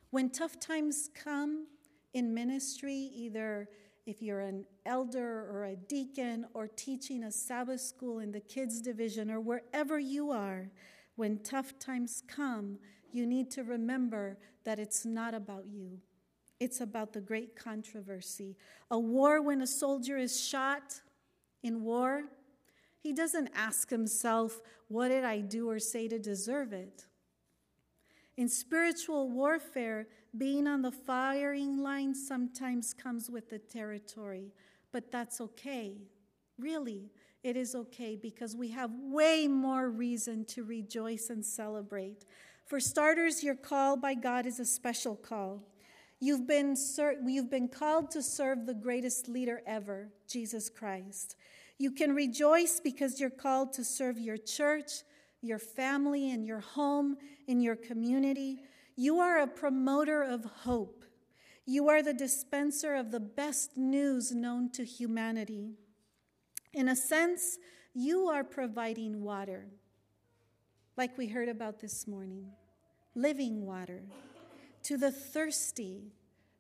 When 0.10 0.30
tough 0.30 0.60
times 0.60 1.10
come 1.16 1.68
in 2.14 2.34
ministry, 2.34 3.10
either 3.16 3.70
if 4.06 4.22
you're 4.22 4.42
an 4.42 4.66
elder 4.86 5.48
or 5.50 5.64
a 5.64 5.78
deacon 5.78 6.48
or 6.54 6.68
teaching 6.68 7.24
a 7.24 7.32
Sabbath 7.32 7.80
school 7.80 8.20
in 8.20 8.34
the 8.34 8.42
kids' 8.42 8.82
division 8.82 9.32
or 9.32 9.40
wherever 9.40 9.98
you 9.98 10.32
are, 10.32 10.70
when 11.16 11.38
tough 11.44 11.80
times 11.80 12.24
come, 12.28 12.78
you 13.14 13.26
need 13.26 13.50
to 13.52 13.64
remember 13.64 14.38
that 14.66 14.78
it's 14.78 15.06
not 15.06 15.34
about 15.34 15.64
you. 15.66 15.98
It's 16.60 16.82
about 16.82 17.14
the 17.14 17.22
great 17.22 17.56
controversy. 17.56 18.58
A 18.90 19.00
war, 19.00 19.42
when 19.42 19.62
a 19.62 19.68
soldier 19.68 20.18
is 20.18 20.38
shot 20.38 21.00
in 21.64 21.84
war, 21.86 22.24
he 23.00 23.14
doesn't 23.14 23.50
ask 23.56 23.90
himself, 23.90 24.60
What 24.90 25.08
did 25.08 25.24
I 25.24 25.40
do 25.40 25.70
or 25.70 25.80
say 25.80 26.10
to 26.10 26.20
deserve 26.20 26.74
it? 26.74 27.06
In 28.38 28.48
spiritual 28.48 29.30
warfare, 29.30 30.08
being 30.38 30.68
on 30.68 30.82
the 30.82 30.92
firing 30.92 31.78
line 31.78 32.16
sometimes 32.16 32.94
comes 32.94 33.30
with 33.30 33.50
the 33.50 33.60
territory, 33.60 34.54
but 34.92 35.12
that's 35.12 35.42
okay. 35.42 35.98
Really, 36.58 37.12
it 37.44 37.58
is 37.58 37.76
okay 37.76 38.16
because 38.16 38.56
we 38.56 38.70
have 38.70 38.92
way 38.94 39.48
more 39.48 39.90
reason 39.90 40.46
to 40.46 40.64
rejoice 40.64 41.30
and 41.30 41.44
celebrate. 41.44 42.26
For 42.66 42.80
starters, 42.80 43.44
your 43.44 43.56
call 43.56 43.98
by 43.98 44.14
God 44.14 44.46
is 44.46 44.60
a 44.60 44.66
special 44.66 45.16
call. 45.16 45.64
You've 46.20 46.48
been, 46.48 46.76
ser- 46.76 47.18
you've 47.26 47.50
been 47.50 47.68
called 47.68 48.12
to 48.12 48.22
serve 48.22 48.66
the 48.66 48.76
greatest 48.76 49.28
leader 49.28 49.62
ever, 49.66 50.10
Jesus 50.28 50.70
Christ. 50.70 51.36
You 51.80 51.92
can 51.92 52.14
rejoice 52.14 52.80
because 52.80 53.20
you're 53.20 53.32
called 53.32 53.74
to 53.74 53.84
serve 53.84 54.20
your 54.20 54.38
church, 54.38 55.02
your 55.42 55.60
family, 55.60 56.32
and 56.32 56.46
your 56.46 56.60
home, 56.60 57.18
in 57.48 57.62
your 57.62 57.76
community. 57.76 58.62
You 58.96 59.20
are 59.20 59.40
a 59.40 59.48
promoter 59.48 60.22
of 60.22 60.46
hope. 60.46 61.04
You 61.66 61.90
are 61.90 62.04
the 62.04 62.14
dispenser 62.14 62.96
of 62.96 63.12
the 63.12 63.20
best 63.20 63.78
news 63.78 64.32
known 64.32 64.72
to 64.72 64.84
humanity. 64.84 65.72
In 66.74 66.90
a 66.90 66.96
sense, 66.96 67.58
you 67.94 68.28
are 68.28 68.44
providing 68.44 69.22
water, 69.22 69.68
like 70.98 71.18
we 71.18 71.28
heard 71.28 71.50
about 71.50 71.80
this 71.80 72.08
morning 72.08 72.48
living 73.16 73.66
water 73.66 74.04
to 74.84 74.98
the 74.98 75.12
thirsty. 75.12 76.14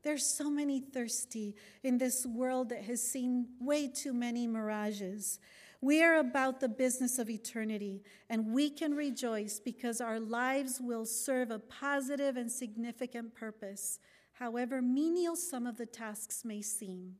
There's 0.03 0.25
so 0.25 0.49
many 0.49 0.79
thirsty 0.79 1.55
in 1.83 1.97
this 1.97 2.25
world 2.25 2.69
that 2.69 2.83
has 2.83 3.01
seen 3.01 3.47
way 3.59 3.87
too 3.87 4.13
many 4.13 4.47
mirages. 4.47 5.39
We 5.83 6.03
are 6.03 6.17
about 6.17 6.59
the 6.59 6.69
business 6.69 7.17
of 7.17 7.27
eternity, 7.27 8.03
and 8.29 8.53
we 8.53 8.69
can 8.69 8.93
rejoice 8.93 9.59
because 9.59 9.99
our 9.99 10.19
lives 10.19 10.79
will 10.79 11.05
serve 11.05 11.49
a 11.49 11.57
positive 11.57 12.37
and 12.37 12.51
significant 12.51 13.33
purpose, 13.33 13.97
however 14.33 14.79
menial 14.79 15.35
some 15.35 15.65
of 15.65 15.77
the 15.77 15.87
tasks 15.87 16.45
may 16.45 16.61
seem. 16.61 17.15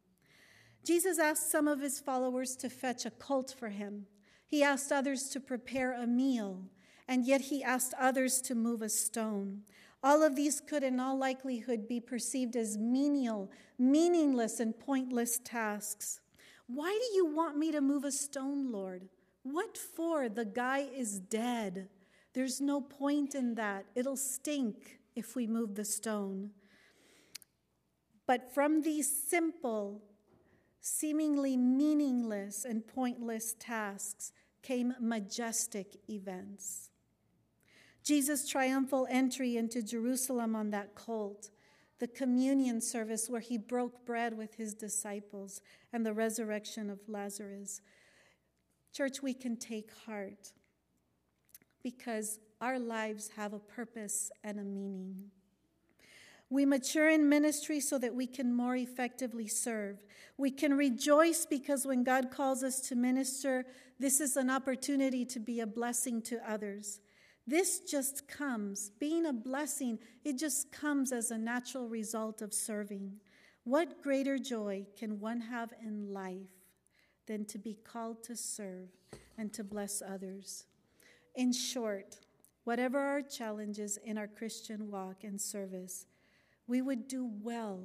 Jesus 0.85 1.17
asked 1.17 1.51
some 1.51 1.67
of 1.67 1.81
his 1.81 1.99
followers 1.99 2.55
to 2.57 2.69
fetch 2.69 3.05
a 3.05 3.11
colt 3.11 3.53
for 3.57 3.69
him. 3.69 4.05
He 4.45 4.63
asked 4.63 4.91
others 4.91 5.29
to 5.29 5.39
prepare 5.39 5.93
a 5.93 6.05
meal, 6.05 6.69
and 7.07 7.25
yet 7.25 7.41
he 7.41 7.63
asked 7.63 7.95
others 7.99 8.41
to 8.43 8.55
move 8.55 8.83
a 8.83 8.89
stone. 8.89 9.61
All 10.03 10.23
of 10.23 10.35
these 10.35 10.61
could, 10.61 10.83
in 10.83 10.99
all 10.99 11.17
likelihood, 11.17 11.87
be 11.87 11.99
perceived 11.99 12.55
as 12.55 12.77
menial, 12.77 13.51
meaningless, 13.77 14.59
and 14.59 14.79
pointless 14.79 15.39
tasks. 15.43 16.20
Why 16.73 16.89
do 16.89 17.15
you 17.15 17.25
want 17.25 17.57
me 17.57 17.71
to 17.71 17.81
move 17.81 18.03
a 18.03 18.11
stone, 18.11 18.71
Lord? 18.71 19.09
What 19.43 19.77
for? 19.77 20.29
The 20.29 20.45
guy 20.45 20.87
is 20.95 21.19
dead. 21.19 21.89
There's 22.33 22.61
no 22.61 22.79
point 22.79 23.35
in 23.35 23.55
that. 23.55 23.85
It'll 23.95 24.17
stink 24.17 24.99
if 25.15 25.35
we 25.35 25.47
move 25.47 25.75
the 25.75 25.83
stone. 25.83 26.51
But 28.25 28.53
from 28.53 28.83
these 28.83 29.11
simple, 29.11 30.01
seemingly 30.79 31.57
meaningless 31.57 32.63
and 32.63 32.87
pointless 32.87 33.55
tasks 33.59 34.31
came 34.61 34.93
majestic 34.99 35.97
events. 36.09 36.89
Jesus' 38.03 38.47
triumphal 38.47 39.07
entry 39.09 39.57
into 39.57 39.83
Jerusalem 39.83 40.55
on 40.55 40.69
that 40.71 40.95
colt 40.95 41.49
the 42.01 42.07
communion 42.07 42.81
service 42.81 43.29
where 43.29 43.39
he 43.39 43.59
broke 43.59 44.07
bread 44.07 44.35
with 44.35 44.55
his 44.55 44.73
disciples, 44.73 45.61
and 45.93 46.03
the 46.03 46.11
resurrection 46.11 46.89
of 46.89 46.97
Lazarus. 47.07 47.79
Church, 48.91 49.21
we 49.21 49.35
can 49.35 49.55
take 49.55 49.91
heart 50.07 50.51
because 51.83 52.39
our 52.59 52.79
lives 52.79 53.29
have 53.35 53.53
a 53.53 53.59
purpose 53.59 54.31
and 54.43 54.59
a 54.59 54.63
meaning. 54.63 55.25
We 56.49 56.65
mature 56.65 57.07
in 57.07 57.29
ministry 57.29 57.79
so 57.79 57.99
that 57.99 58.15
we 58.15 58.25
can 58.25 58.51
more 58.51 58.75
effectively 58.75 59.47
serve. 59.47 60.03
We 60.37 60.49
can 60.49 60.73
rejoice 60.73 61.45
because 61.45 61.85
when 61.85 62.03
God 62.03 62.31
calls 62.31 62.63
us 62.63 62.79
to 62.89 62.95
minister, 62.95 63.63
this 63.99 64.19
is 64.19 64.37
an 64.37 64.49
opportunity 64.49 65.23
to 65.25 65.39
be 65.39 65.59
a 65.59 65.67
blessing 65.67 66.23
to 66.23 66.51
others. 66.51 66.99
This 67.47 67.79
just 67.79 68.27
comes, 68.27 68.91
being 68.99 69.25
a 69.25 69.33
blessing, 69.33 69.99
it 70.23 70.37
just 70.37 70.71
comes 70.71 71.11
as 71.11 71.31
a 71.31 71.37
natural 71.37 71.87
result 71.87 72.41
of 72.41 72.53
serving. 72.53 73.13
What 73.63 74.01
greater 74.01 74.37
joy 74.37 74.85
can 74.97 75.19
one 75.19 75.41
have 75.41 75.73
in 75.83 76.13
life 76.13 76.47
than 77.27 77.45
to 77.45 77.57
be 77.57 77.73
called 77.73 78.23
to 78.23 78.35
serve 78.35 78.89
and 79.37 79.51
to 79.53 79.63
bless 79.63 80.01
others? 80.01 80.65
In 81.35 81.51
short, 81.51 82.19
whatever 82.63 82.99
our 82.99 83.21
challenges 83.21 83.97
in 83.97 84.17
our 84.17 84.27
Christian 84.27 84.91
walk 84.91 85.23
and 85.23 85.39
service, 85.39 86.05
we 86.67 86.81
would 86.81 87.07
do 87.07 87.29
well 87.41 87.83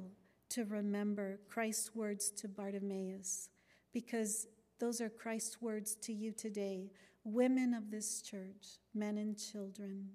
to 0.49 0.65
remember 0.65 1.39
Christ's 1.49 1.95
words 1.95 2.31
to 2.31 2.47
Bartimaeus, 2.47 3.49
because 3.91 4.47
those 4.79 5.01
are 5.01 5.09
Christ's 5.09 5.61
words 5.61 5.95
to 6.03 6.13
you 6.13 6.31
today 6.31 6.91
women 7.27 7.73
of 7.73 7.91
this 7.91 8.21
church, 8.21 8.79
men 8.93 9.17
and 9.17 9.37
children, 9.37 10.09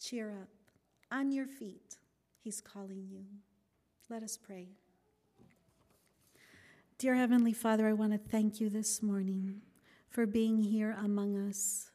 cheer 0.00 0.30
up. 0.30 0.48
On 1.10 1.30
your 1.30 1.46
feet, 1.46 1.96
He's 2.42 2.60
calling 2.60 3.06
you. 3.10 3.24
Let 4.08 4.22
us 4.22 4.38
pray. 4.38 4.68
Dear 6.96 7.14
Heavenly 7.14 7.52
Father, 7.52 7.86
I 7.86 7.92
want 7.92 8.12
to 8.12 8.18
thank 8.18 8.60
you 8.60 8.70
this 8.70 9.02
morning 9.02 9.60
for 10.08 10.26
being 10.26 10.62
here 10.62 10.96
among 11.02 11.36
us, 11.48 11.90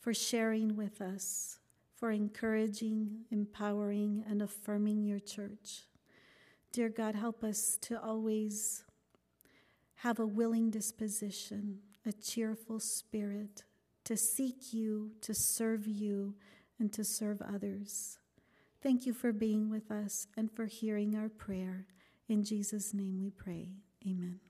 for 0.00 0.14
sharing 0.14 0.76
with 0.76 1.00
us, 1.00 1.58
for 1.94 2.12
encouraging, 2.12 3.24
empowering, 3.30 4.24
and 4.28 4.40
affirming 4.40 5.02
your 5.02 5.18
church. 5.18 5.82
Dear 6.72 6.88
God, 6.88 7.16
help 7.16 7.42
us 7.42 7.76
to 7.82 8.00
always 8.00 8.84
have 9.96 10.20
a 10.20 10.26
willing 10.26 10.70
disposition 10.70 11.80
a 12.08 12.12
cheerful 12.12 12.80
spirit 12.80 13.62
to 14.04 14.16
seek 14.16 14.72
you, 14.72 15.12
to 15.20 15.34
serve 15.34 15.86
you, 15.86 16.34
and 16.78 16.92
to 16.94 17.04
serve 17.04 17.42
others. 17.42 18.18
Thank 18.82 19.06
you 19.06 19.12
for 19.12 19.32
being 19.32 19.70
with 19.70 19.90
us 19.90 20.26
and 20.36 20.50
for 20.50 20.66
hearing 20.66 21.14
our 21.14 21.28
prayer. 21.28 21.86
In 22.28 22.44
Jesus' 22.44 22.94
name 22.94 23.20
we 23.20 23.30
pray. 23.30 23.68
Amen. 24.06 24.47